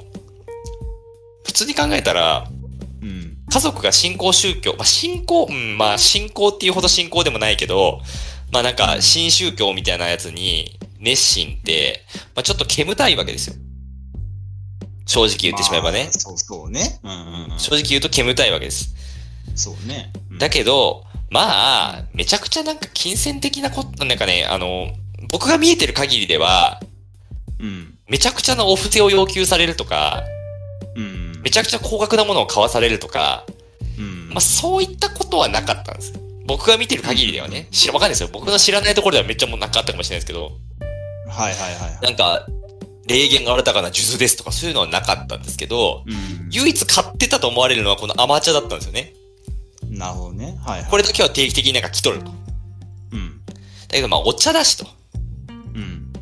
[1.45, 2.49] 普通に考えたら、
[3.03, 3.37] うん。
[3.51, 8.01] 家族が信仰宗教、まあ、信仰、うん、まあ、信仰っていうほど信仰でもないけど、
[8.53, 12.05] まあなんか、新宗教みたいなやつに熱心って、
[12.35, 13.57] まあちょっと煙たいわけですよ。
[15.07, 16.13] 正直言ってしまえばねまあ。
[16.13, 17.01] そうそうね。
[17.03, 17.59] うんうんうん。
[17.59, 18.95] 正直言うと煙たいわけです。
[19.55, 20.13] そうね。
[20.31, 24.93] うんだけど、まあ、めちゃくちゃなんか金銭的なこと、なんかね、あの、
[25.29, 26.81] 僕が見えてる限りでは、
[27.61, 27.99] うん。
[28.09, 30.25] めちゃくちゃなお布施を要求されるとか、
[30.97, 31.41] うん。
[31.43, 33.45] めちゃくちゃ高額なものを買わされるとか、
[33.99, 34.29] うん。
[34.31, 36.13] まあそういったことはなかったんです。
[36.45, 37.69] 僕が見てる限りではね。
[37.71, 38.31] 知ら、わかんないですよ。
[38.33, 40.53] 僕の知らないところではめっちゃもうなかったかもしれないですけど、
[41.29, 42.05] はいはいはいはい。
[42.05, 42.47] なんか、
[43.07, 46.49] 霊言が新たかな数珠ですとかそういうのはなかったんですけど、うん。
[46.51, 49.15] 唯一買ってたと思われるのはこのアマチュアだったんですよね。
[49.89, 50.59] なるほどね。
[50.65, 50.91] はいはい。
[50.91, 52.25] これだけは定期的になんか来とると。
[52.27, 52.31] だ
[53.13, 53.41] うん。
[53.89, 54.87] けどまあお茶だしと。
[55.75, 56.13] うん。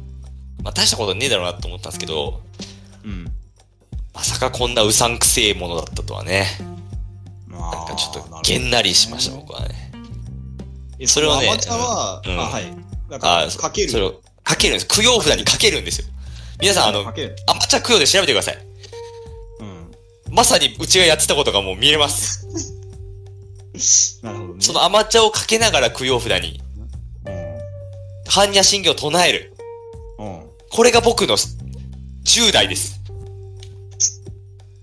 [0.62, 2.40] まあ大したことねえだろうなと思ったんですけど、
[3.04, 3.26] うん。
[4.14, 6.46] まさかこんなうさんくせえものだったとはね。
[7.46, 9.92] まなんかちょっとげんなりしました、僕はね。
[10.98, 12.64] えそれをねアマチュアは、うんあ、はい。
[13.08, 13.88] なんか、あかける？
[13.90, 14.86] それを、かけるんです。
[14.88, 16.06] 供養札にかけるんですよ。
[16.60, 17.00] 皆さん、あの。
[17.00, 18.58] アマチュア供養で調べてください。
[19.60, 19.90] うん。
[20.34, 22.46] まさにうちがやってたことがもう見えます。
[24.22, 24.60] なるほどね。
[24.60, 26.59] そのアマチュアをかけながら供養札に、
[28.30, 29.54] 般若心経を唱える。
[30.18, 30.40] うん。
[30.40, 30.50] うん。
[30.70, 33.00] これが僕の10代です。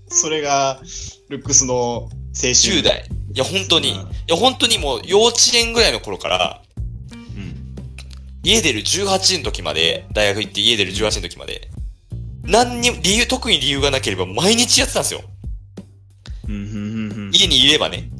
[0.08, 0.80] それが、
[1.28, 2.52] ルックスの青春。
[2.52, 2.82] 10。
[2.82, 3.08] 代。
[3.34, 3.92] いや、本当に。
[3.92, 6.62] うんいや、本当にもう幼稚園ぐらいの頃から、
[7.12, 7.74] うん。
[8.42, 11.70] 家出る18の時まで、大学行って家出る18の時まで、
[12.42, 15.22] 何にも、理由、特に理由がなければ毎日やってたんですよ。
[16.46, 17.30] うん、うん、うん、うん。
[17.32, 18.10] 家にいればね。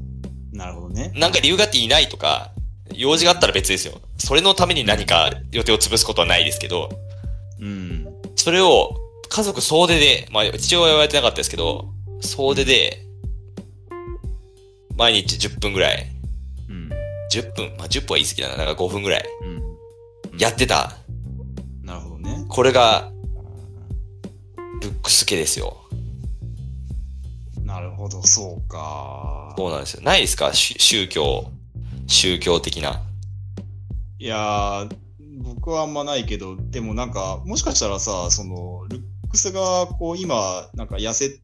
[0.50, 1.12] なるほどね。
[1.14, 2.52] なんか理由があっていないとか、
[2.98, 4.00] 用事があったら別ですよ。
[4.18, 6.90] それのために何か予定を潰すことはないですけど、
[7.60, 8.06] うん。
[8.34, 8.96] それを
[9.28, 11.88] 家族総出で、まあ父親はやってなかったですけど、
[12.20, 13.04] 総出で、
[14.96, 16.06] 毎日10分ぐらい、
[16.68, 16.90] うん。
[17.32, 19.24] 10分、まあ10分は言い過ぎだな、なんか5分ぐらい、
[20.32, 20.38] うん。
[20.38, 20.96] やってた。
[21.84, 22.44] なるほどね。
[22.48, 23.12] これが、
[24.82, 25.76] ルックス系ですよ。
[27.64, 29.54] なるほど、そうか。
[29.56, 30.02] そうなんですよ。
[30.02, 30.52] ないですか？
[30.52, 31.52] し宗教、
[32.08, 33.00] 宗教的な。
[34.18, 34.96] いやー、
[35.42, 41.38] 僕はあんまないけど、でもなんか、もしかしたらさ、その、ルックスが、こう、今、なんか痩せ、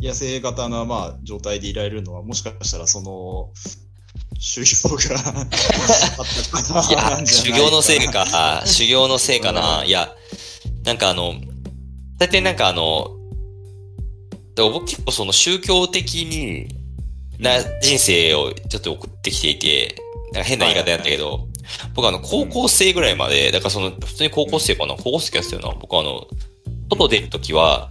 [0.00, 3.52] 痩せ型な、まあ、状態でいられるのは、もしかしたら、その、
[4.38, 5.14] 修行が
[6.88, 8.00] いや修行のせい。
[8.06, 9.84] か、修行のせいかな。
[9.84, 10.14] いや、
[10.84, 11.34] なんかあの、
[12.18, 13.16] 大体なんかあの、
[14.54, 16.68] だから僕結構その宗教的に
[17.38, 19.96] な人生をちょっと送ってきていて、
[20.36, 21.48] なんか変な言い方やったけど、
[21.94, 24.94] 僕あの高校生ぐらいまで、だからその普通に高校生かな？
[24.94, 25.78] 高校生やってたよな？
[25.80, 26.26] 僕あの、
[26.90, 27.90] 外出るときは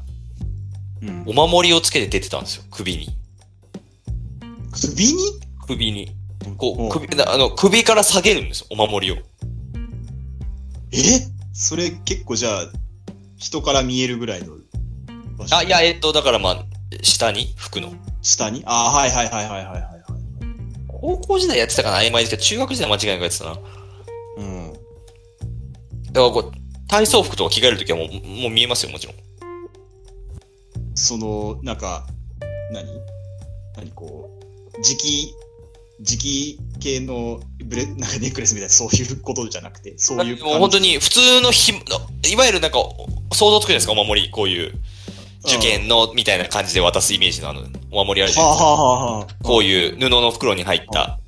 [1.01, 2.63] うんお守りをつけて出てたんですよ。
[2.71, 3.09] 首に。
[4.71, 5.13] 首に？
[5.67, 6.15] 首に。
[6.57, 8.67] こう首、あの、首から下げるんですよ。
[8.69, 9.17] お守りを。
[10.91, 10.99] え？
[11.53, 12.71] それ結構じゃあ、
[13.37, 14.55] 人から見えるぐらいの
[15.37, 15.57] 場所？
[15.57, 16.65] あ、いや、えっと、だからまあ、
[17.01, 17.53] 下に？
[17.57, 17.93] 服の。
[18.21, 18.63] 下に？
[18.65, 19.94] あはいはいはいはいはいはいはい。
[21.05, 23.51] 高校時代やってたかな曖昧ですけど、中学時代は間違いなくやってたな。
[23.51, 23.61] だか
[24.37, 24.73] うん。
[26.13, 29.15] らこう、体操服とか着替えるときはもう、もう見えますよ、もちろん。
[30.95, 32.07] その、なんか、
[32.71, 32.87] 何？
[33.77, 34.29] 何こ
[34.73, 35.35] う、磁気、
[36.01, 40.43] 磁気系のブレ、なんかネックレスみたいな、そういうことじゃなくて、そういう。
[40.43, 42.79] もう本当に普通のひ、いわゆるなんか、
[43.33, 44.31] 想像つくじゃないですか、お守り。
[44.31, 44.73] こういう、
[45.45, 48.65] 受験の、みたいな感じで渡すイメージのあの、お守りあるじゃないですか。
[48.65, 51.19] はあ、はあはあはあ、こういう布の袋に入った。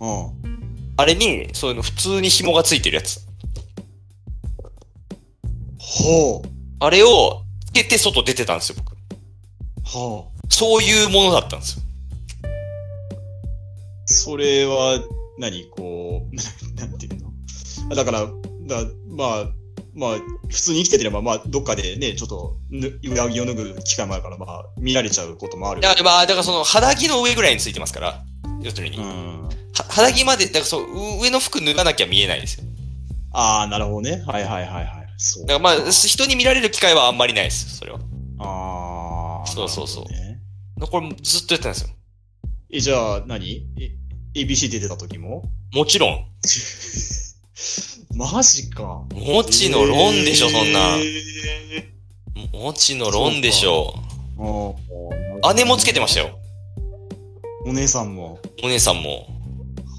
[0.00, 0.30] うん。
[0.96, 3.20] あれに、そういうの普通に紐がついてるやつ。
[5.78, 6.48] ほう。
[6.80, 8.92] あれをつけて外出てたんですよ、僕。
[9.84, 10.38] はあ。
[10.50, 11.82] そういうものだったんですよ。
[14.06, 15.00] それは
[15.38, 16.34] 何、こう、
[16.80, 17.30] なんていうの？
[17.90, 18.30] あだから、だ
[19.08, 19.46] まあ、
[19.94, 20.18] まあ、
[20.48, 28.24] 普通に生きててれば、まあ、どっかでね、ちょっとぬ、上着を脱ぐ機会もあるから、まあ、見られちゃうこともあるいや、まあ、だからその、肌着の上ぐらいについてますから。
[28.62, 28.98] 要するに。
[29.88, 32.64] 肌着まで、だからそう、上の服脱がなきゃ見えないですよ。
[33.32, 34.22] ああ、なるほどね。
[34.26, 35.14] はいはいはいはい。
[35.16, 35.46] そう。
[35.46, 37.98] だからまあ、人に見られる機会はあんまりないです、それは。
[38.38, 39.46] ああ。
[39.46, 40.40] そうそうそうね
[40.80, 41.88] これずっとやってたんですよ。
[42.70, 43.90] え、じゃあ何、え
[44.34, 45.42] ABC 出てた時も？
[45.72, 46.26] もちろん。
[48.14, 48.82] マジか。
[48.82, 50.96] もちのロンでしょ、そんな。
[50.96, 51.94] え
[52.52, 53.94] もちのロンでしょ。
[54.36, 54.74] ー
[55.42, 56.38] あー姉もつけてましたよ。
[57.64, 58.38] お姉さんも。
[58.62, 59.26] お姉さんも。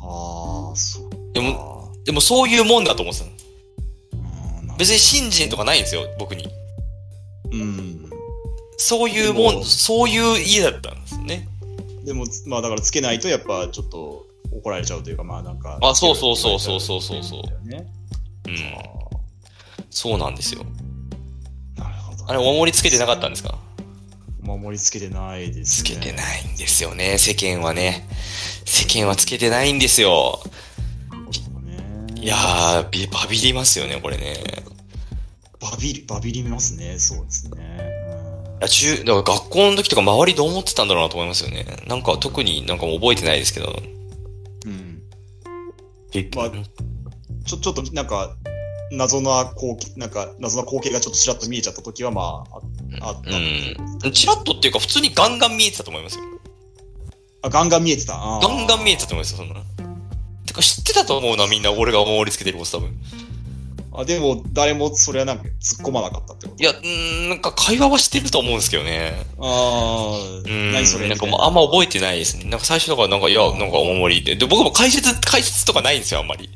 [0.01, 1.09] はあ、そう。
[1.33, 3.25] でも、でもそういうもんだと思ってた
[4.77, 6.47] 別に信心とかないんですよ、僕に。
[7.51, 8.09] うん。
[8.77, 11.49] そういうもん、そういう家だったんですね。
[12.05, 14.25] でも、まあだからつけないとやっぱちょっと
[14.59, 15.77] 怒られちゃうというか、まあなんか。
[15.81, 17.85] あそうそうそうそうそうそうそうね。
[18.47, 18.53] うん。
[18.77, 18.83] あ
[19.89, 20.63] そうなんですよ。
[21.75, 22.29] ーなるほど。
[22.29, 23.57] あれ、お守りつけてなかったんですか？
[24.43, 25.89] お守りつけてないですね。
[25.89, 28.07] つけてないんですよね、世間はね。
[28.65, 30.39] 世間はつけてないんですよ。
[31.63, 32.21] ね。
[32.21, 34.35] いやー、ビバビりますよね、これね。
[35.59, 36.97] バビり、バビりますね。
[36.97, 37.79] そうですね。
[38.59, 41.65] いや中、だから学校の時とか周りどう思ってたんだろうなと思いますよね。
[41.87, 43.81] なんか特になんか覚えてないですけど。
[46.35, 46.51] まあ
[47.45, 48.35] ちょ、ちょっとなんか、
[48.91, 52.43] 謎な光景、なんか、謎な光景がちょっとちらっと見えちゃった時は、ま
[53.01, 53.37] あ、ああった。
[54.05, 54.11] うん。
[54.11, 56.23] チラッとっていうか、普通にガンガン見えてたと思いますよ。
[57.43, 58.13] あ、ガンガン見えてた。
[58.13, 59.55] ガンガン見えてたと思いますよ、そんな。
[60.45, 61.71] てか、知ってたと思うな、みんな。
[61.71, 62.99] 俺がお守りつけてること多分。
[63.91, 66.61] あ、でも、誰もそれはなんか突っ込まなかったってこと？
[66.61, 69.25] いや、ん、なんか会話はしてると思うんですけどね。
[69.39, 70.71] ああ、うん。
[70.73, 71.09] 何それ？
[71.09, 72.43] なんかもうあんま覚えてないですね。
[72.45, 74.35] なんか最初だからなんか、いや、なんかお守りで。
[74.35, 76.49] で、僕も解説、解説とかないんですよ、あんまり。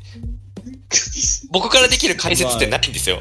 [1.50, 3.20] 僕からできる解説ってないんですよ。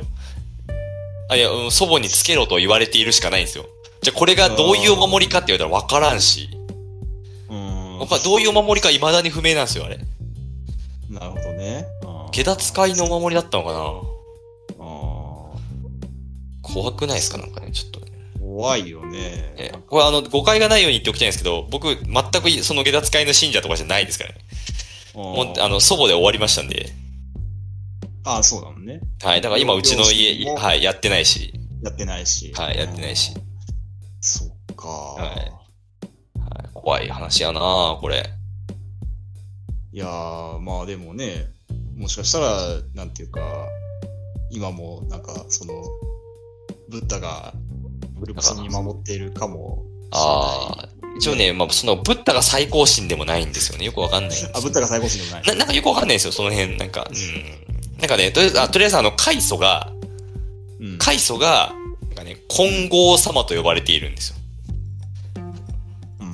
[1.30, 3.66] あ、いや、うん祖母につけろと言われているしかないんですよ。
[4.04, 6.50] じゃあこれがどういうお守りかって言われたらわからんし。
[7.50, 7.98] うん。
[8.00, 9.98] 僕はどういうお守りか未だに不明なんですよ、あれ。
[11.10, 11.43] なるほど
[12.34, 13.80] 下脱会のお守りだったのかな？
[14.80, 14.92] あ
[16.64, 17.38] 怖くないですか？
[17.38, 18.00] なんかね、ちょっと。
[18.00, 18.04] ー
[18.40, 19.54] 怖いよね。
[19.58, 22.04] えこれあの、誤解がないように言っておきたいんですけど、僕、全
[22.42, 24.38] くその下脱会の信者とかじゃないですからね。
[25.14, 26.90] もう、あの、祖母で終わりましたんで。
[28.26, 29.02] ああ、そうなのね。
[29.22, 29.42] はい。
[29.42, 31.54] だから今、うちの家、はい、やってないし。
[31.84, 32.52] やってないし。
[32.56, 33.34] はい、やってないし。
[34.22, 34.88] そっか。
[34.88, 38.30] はいはい、怖い話やなこれ。
[39.92, 41.48] いやー、まあでもね、
[41.96, 42.58] もしかしたら、
[42.94, 43.42] なんていうか、
[44.50, 45.74] 今もなんか、その、
[46.90, 47.54] ブッダが、
[48.20, 49.84] ブルブスに守っているかも。
[50.12, 50.90] ああ。
[51.18, 53.86] 一応ね、まあ、その、ブッダが最高神でもないんですよね。
[53.86, 55.44] よくわかんないんですよあ、ブッダが最高神でもない。
[55.46, 56.78] ななんかよくわかんないんですよ、その辺。
[56.78, 58.00] なんか、うん。
[58.00, 59.92] なんかね、とりあえず、あとりあえずあの、カイソが、
[60.80, 60.98] うん。
[60.98, 61.74] カイソが、
[62.08, 64.36] なんかね、金剛様と呼ばれているんですよ。
[66.20, 66.34] うんうん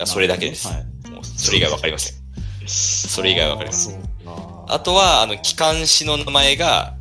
[0.00, 0.68] うんそれだけです。
[0.68, 1.10] はい。
[1.10, 2.14] もうそれ以外わかりません。
[2.68, 4.07] それ以外わかりません。
[4.68, 6.94] あとは、あの、機関士の名前が、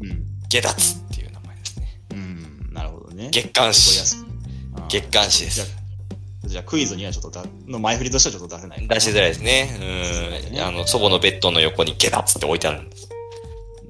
[0.00, 0.24] うん。
[0.48, 2.00] 下脱っていう名前ですね。
[2.12, 2.72] うん。
[2.72, 3.30] なるほどね。
[3.30, 4.16] 月刊誌。
[4.88, 5.76] 月刊誌でじゃす。
[6.44, 8.86] あ、じゃあクイズにはちょっとだ、の前振りとしてはちょっと出せない。
[8.86, 9.78] 出しづらいですね。
[10.46, 10.52] うん。
[10.52, 13.08] ねあの、祖母のベッドの横に下脱って置いてあるんです。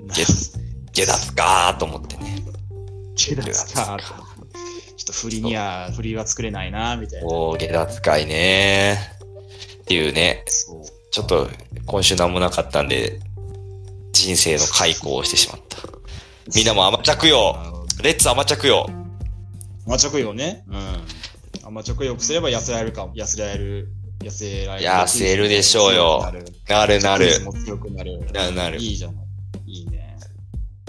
[0.07, 0.25] な下
[0.93, 2.45] 下脱かーと思ってね。
[3.17, 3.99] 下脱か。
[4.97, 7.27] ちょっと振りには、振りは作れないな、みたいな。
[7.27, 8.97] おー、下脱会ね
[9.83, 10.45] っていうね。
[10.47, 10.98] そう。
[11.11, 11.49] ちょっと、
[11.87, 13.21] 今週なんもなかったんで、
[14.13, 15.79] 人生の開口をしてしまった。
[16.55, 17.57] みんなも甘着用
[18.03, 18.87] レッツ甘着用
[19.87, 20.65] 甘着用ね。
[20.69, 21.07] うん。
[21.65, 23.15] 甘着用すれば痩せられるかも。
[23.15, 23.89] 痩せられる。
[24.21, 24.89] 痩せられる。
[24.89, 26.21] 痩せるでしょうよ
[26.69, 27.01] なる。
[27.01, 27.41] なる。
[27.45, 28.21] も強くなる。
[28.33, 29.27] ななるいいじゃない。
[29.67, 30.17] いいね。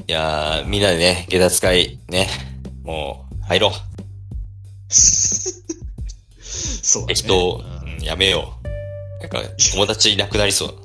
[0.07, 2.27] いやー、みんなでね、下脱会、ね、
[2.83, 3.71] もう、入ろう。
[4.91, 5.51] そ
[6.99, 7.13] うだね。
[7.13, 8.69] 適当、うんうん、やめよう。
[9.21, 9.41] なんか、
[9.73, 10.75] 友達いなくなりそう。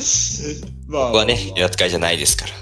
[0.88, 2.52] まあ、僕はね、まあ下脱会じゃないですから。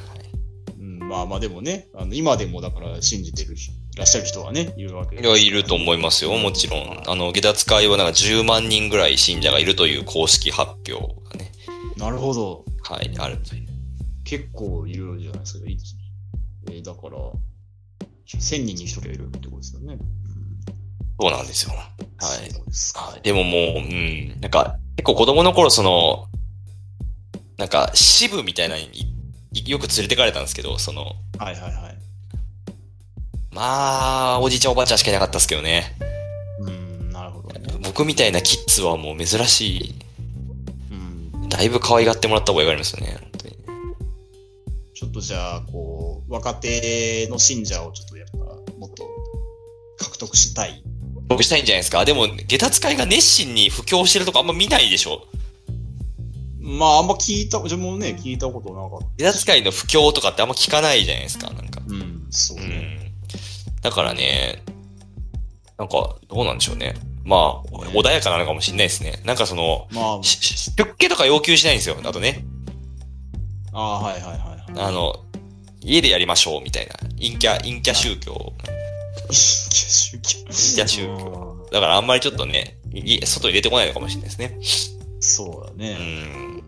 [0.79, 7.03] うんまあまあでもね、あの今でもだから信じてる人、いらっしゃる人はね、いるわけいや、いると思いますよ、もちろん。
[7.07, 11.53] あの、下脱会はなんか10万人ぐらい信者がいるという公式発表がね、
[11.97, 12.65] なるほど。
[12.83, 13.69] はい、あるという。
[14.25, 15.67] 結構いるじゃないですか。
[15.67, 15.77] い
[16.71, 17.17] えーだから、
[18.27, 19.97] 1000人に1人はいるってことですよね。
[21.21, 21.75] そうなんですよ。
[21.75, 23.11] はい。
[23.11, 23.21] はい。
[23.23, 24.41] でももう、うん。
[24.41, 26.29] なんか、結構子供の頃、その、
[27.57, 28.89] なんか、支部みたいなのに
[29.53, 31.05] いよく連れてかれたんですけど、その、
[31.39, 31.99] はいはいはい。
[33.51, 35.97] まあ、おじいちゃんおばあちゃんしかいなかったですけどね。
[36.61, 37.79] うん、なるほどね。
[37.83, 39.95] 僕みたいなキッズはもう珍しい。
[40.93, 41.49] うん。
[41.49, 43.17] だいぶ可愛がってもらった方がいいますよね。
[43.21, 43.59] 本当に
[44.95, 48.39] ちょっとじゃあ、こう、若手の信者をちょっとやっぱ、
[48.79, 49.05] もっと
[49.99, 50.85] 獲得したい。
[51.29, 52.05] 僕したいんじゃないですか？
[52.05, 55.27] でも、下脱会が熱心に布教してるとこあんま見ないでしょ？
[56.61, 61.51] まあ、あんま聞いた、自分もね、聞いたことなかっ下脱会の布教とかってあんま聞かないじゃないですか。
[61.51, 61.81] なんか。
[61.81, 61.87] た。
[61.89, 62.67] うん、そううね。
[62.67, 63.81] ん。
[63.81, 64.63] だからね、
[65.79, 66.95] なんか、どうなんでしょうね。
[67.25, 69.21] まあ、穏やかなのかもしれないですね。
[69.25, 71.97] なんかその、まあ、出家とか要求しないんですよ。
[72.03, 72.45] あとね。
[73.73, 74.89] ああ、はいはいはいはい。
[74.89, 75.25] あの、
[75.81, 76.95] 家でやりましょうみたいな。
[77.17, 78.53] 陰キャ、陰キャ宗教。
[79.33, 80.39] 宗教。
[80.45, 81.69] 陰キャ宗教。
[81.73, 84.59] だからあんまりちょっとね、い外に出てこないのかもしれないですね。
[85.21, 85.95] そうだうね。
[85.95, 86.63] ん。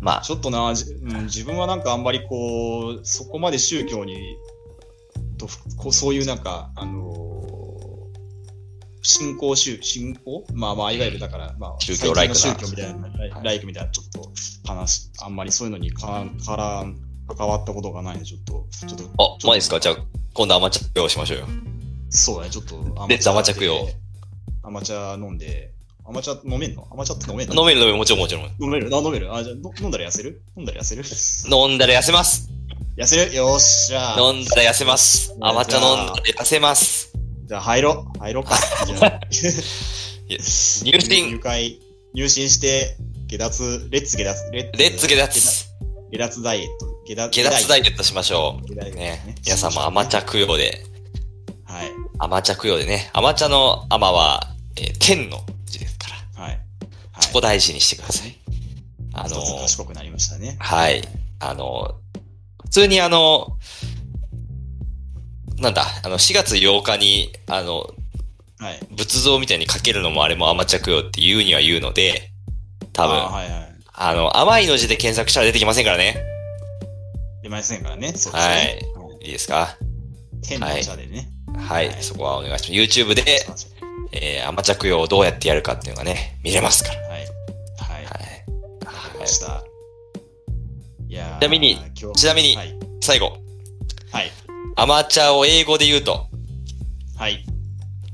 [0.00, 4.16] まあ、ちょっとな、じうん、自分はなんかあんまりこう、そこまで宗教に、
[5.38, 7.32] とこうそういうなんか、あのー
[9.04, 10.44] 信仰宗、信仰？
[10.54, 13.08] まあまあ、いわゆるだから、まあ、宗教ライクな教みたいな、
[13.42, 14.32] ライクみたいな、ちょっと
[14.64, 16.96] 話、あんまりそういうのにかからん、
[17.34, 19.22] 関わったことがないんで、ちょっと、ちょっと。
[19.44, 19.80] あ、マジですか？
[19.80, 19.96] じゃあ、
[20.34, 21.46] 今度甘茶用しましょうよ。
[22.10, 23.06] そうだね、ちょっと。
[23.08, 23.88] で生着用。
[24.62, 25.72] 甘茶飲んで、
[26.04, 26.86] 甘茶飲めんの？
[26.90, 27.54] 甘茶って飲めんの？
[27.60, 28.44] 飲める飲める、もちろんもちろん。
[28.60, 28.94] 飲める？
[28.94, 30.42] あ、飲めるあ、じゃ飲んだら痩せる？
[30.56, 31.04] 飲んだら痩せる？
[31.50, 32.48] 飲んだら痩せます。
[32.96, 33.34] 痩せる？
[33.34, 35.34] よっしゃ飲んだら痩せます。
[35.40, 37.12] あ甘茶飲んだら痩せます。
[37.46, 38.18] じゃあ入ろう。
[38.18, 38.56] 入ろうか。
[38.84, 39.20] じゃ
[40.28, 40.38] 入
[40.84, 41.78] 入信、会、
[42.14, 45.66] 入信して、下脱、レッツ下脱、レレッツ下脱。
[46.10, 46.91] 下脱ダイエット。
[47.14, 48.74] 下脱ダイエットしましょう。
[48.74, 49.36] ねね。
[49.44, 50.84] 皆さんも甘茶供養で、
[51.64, 51.90] はい。
[52.18, 56.06] 甘茶供養でね、甘茶の甘は、えー天の字ですか
[56.36, 56.52] ら、はい。
[56.52, 56.60] はい。
[57.20, 58.36] そこ大事にしてください。
[59.14, 60.56] あの賢くなりましたね。
[60.58, 61.02] はい。
[61.40, 61.96] あの、
[62.62, 63.58] 普通にあの、
[65.58, 67.90] なんだ、あの、4月8日に、あの、
[68.58, 68.80] はい。
[68.96, 72.30] 仏像みたいにかけるのもあれも甘茶供養って言うには言うので、
[72.92, 73.74] 多分、あーはいはい。
[73.94, 76.31] あの、甘いの字で検索したら出てきませんからね。
[77.42, 78.12] 出ませんからね。
[78.14, 78.54] そうですね。
[78.94, 79.76] はいいいですか？
[80.42, 81.28] 天の茶でね。
[81.56, 82.98] はい、はいそこはお願いします。
[83.00, 83.22] YouTube で、
[84.12, 87.00] えー、甘茶供養をどうやってやるかっていうのがね、見れますから。
[87.08, 87.20] はい。
[87.20, 87.24] はい。
[87.24, 88.04] はい。
[88.84, 89.62] わかりました。
[91.08, 91.78] いやーちなみに
[92.16, 92.78] ちなみにはい。
[93.00, 93.36] 最後、
[94.10, 94.30] はい。
[94.76, 96.26] 甘茶を英語で言うと、
[97.16, 97.44] はい。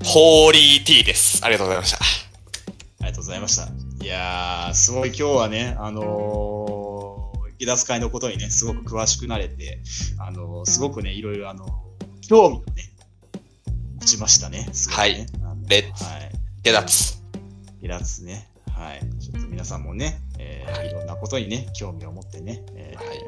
[0.05, 1.45] ホーリーティーです。
[1.45, 1.99] ありがとうございました。
[1.99, 2.01] あ
[3.05, 3.69] りがとうございました。
[4.05, 6.78] いやー、すごい今日はね、あのー、
[7.59, 9.81] 下脱会のことにね、すごく詳しくなれて、
[10.19, 11.67] あのー、すごくね、いろいろあの
[12.27, 12.93] 興味をね、
[14.01, 14.69] 持ちましたね。
[15.15, 15.27] ね。
[15.43, 16.31] あのレッツはい。
[16.63, 17.23] 下脱。
[17.83, 18.49] 下脱ね。
[18.71, 19.01] はい。
[19.21, 23.19] ちょっと皆さんもね、えーいろんなことにね、興味を持ってね、えーはい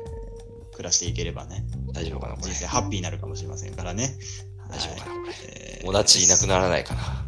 [0.73, 1.63] 暮らしていければね、
[1.93, 2.61] 大丈夫かなこれ人。
[2.61, 4.17] 生ハッピーになるかもしれませんからね。
[4.71, 5.35] 大丈夫かなこれ。
[5.45, 7.27] えー友達いなくならないかな。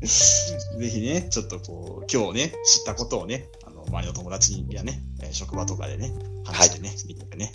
[0.00, 3.48] ぜひね、ちょっとこう、今日ね、知ったことをね、
[3.94, 6.12] 周りの友達やね、えー職場とかでね、
[6.44, 7.52] 話してね、見ててね、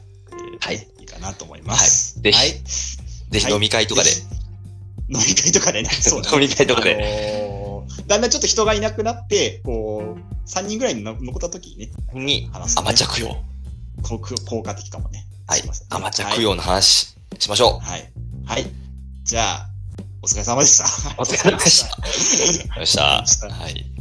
[0.62, 2.22] はいいいかなと思います。
[2.22, 2.52] ぜひはい。
[3.30, 4.22] ぜひ飲み会とかでぜ。
[4.22, 6.96] ひ飲み会とかでね、 そうね飲み会とかで。
[6.96, 7.70] あのー
[8.08, 12.82] だんだんちょっと人がいなくなって、こう、3人ぐらいに残った時にね、に、話す、ね。
[12.82, 13.38] 甘茶供養。
[14.04, 15.26] 効果的かもね。
[15.48, 15.64] はい。
[15.90, 17.86] 甘茶供養の話しましょう。
[17.86, 18.12] はい。
[18.46, 18.64] はい。
[18.64, 18.72] はい。
[19.24, 19.70] じゃあ、
[20.22, 20.86] お疲れ様でした。
[21.18, 23.50] お疲れ様でしたありがとうございました。
[23.50, 23.99] はい。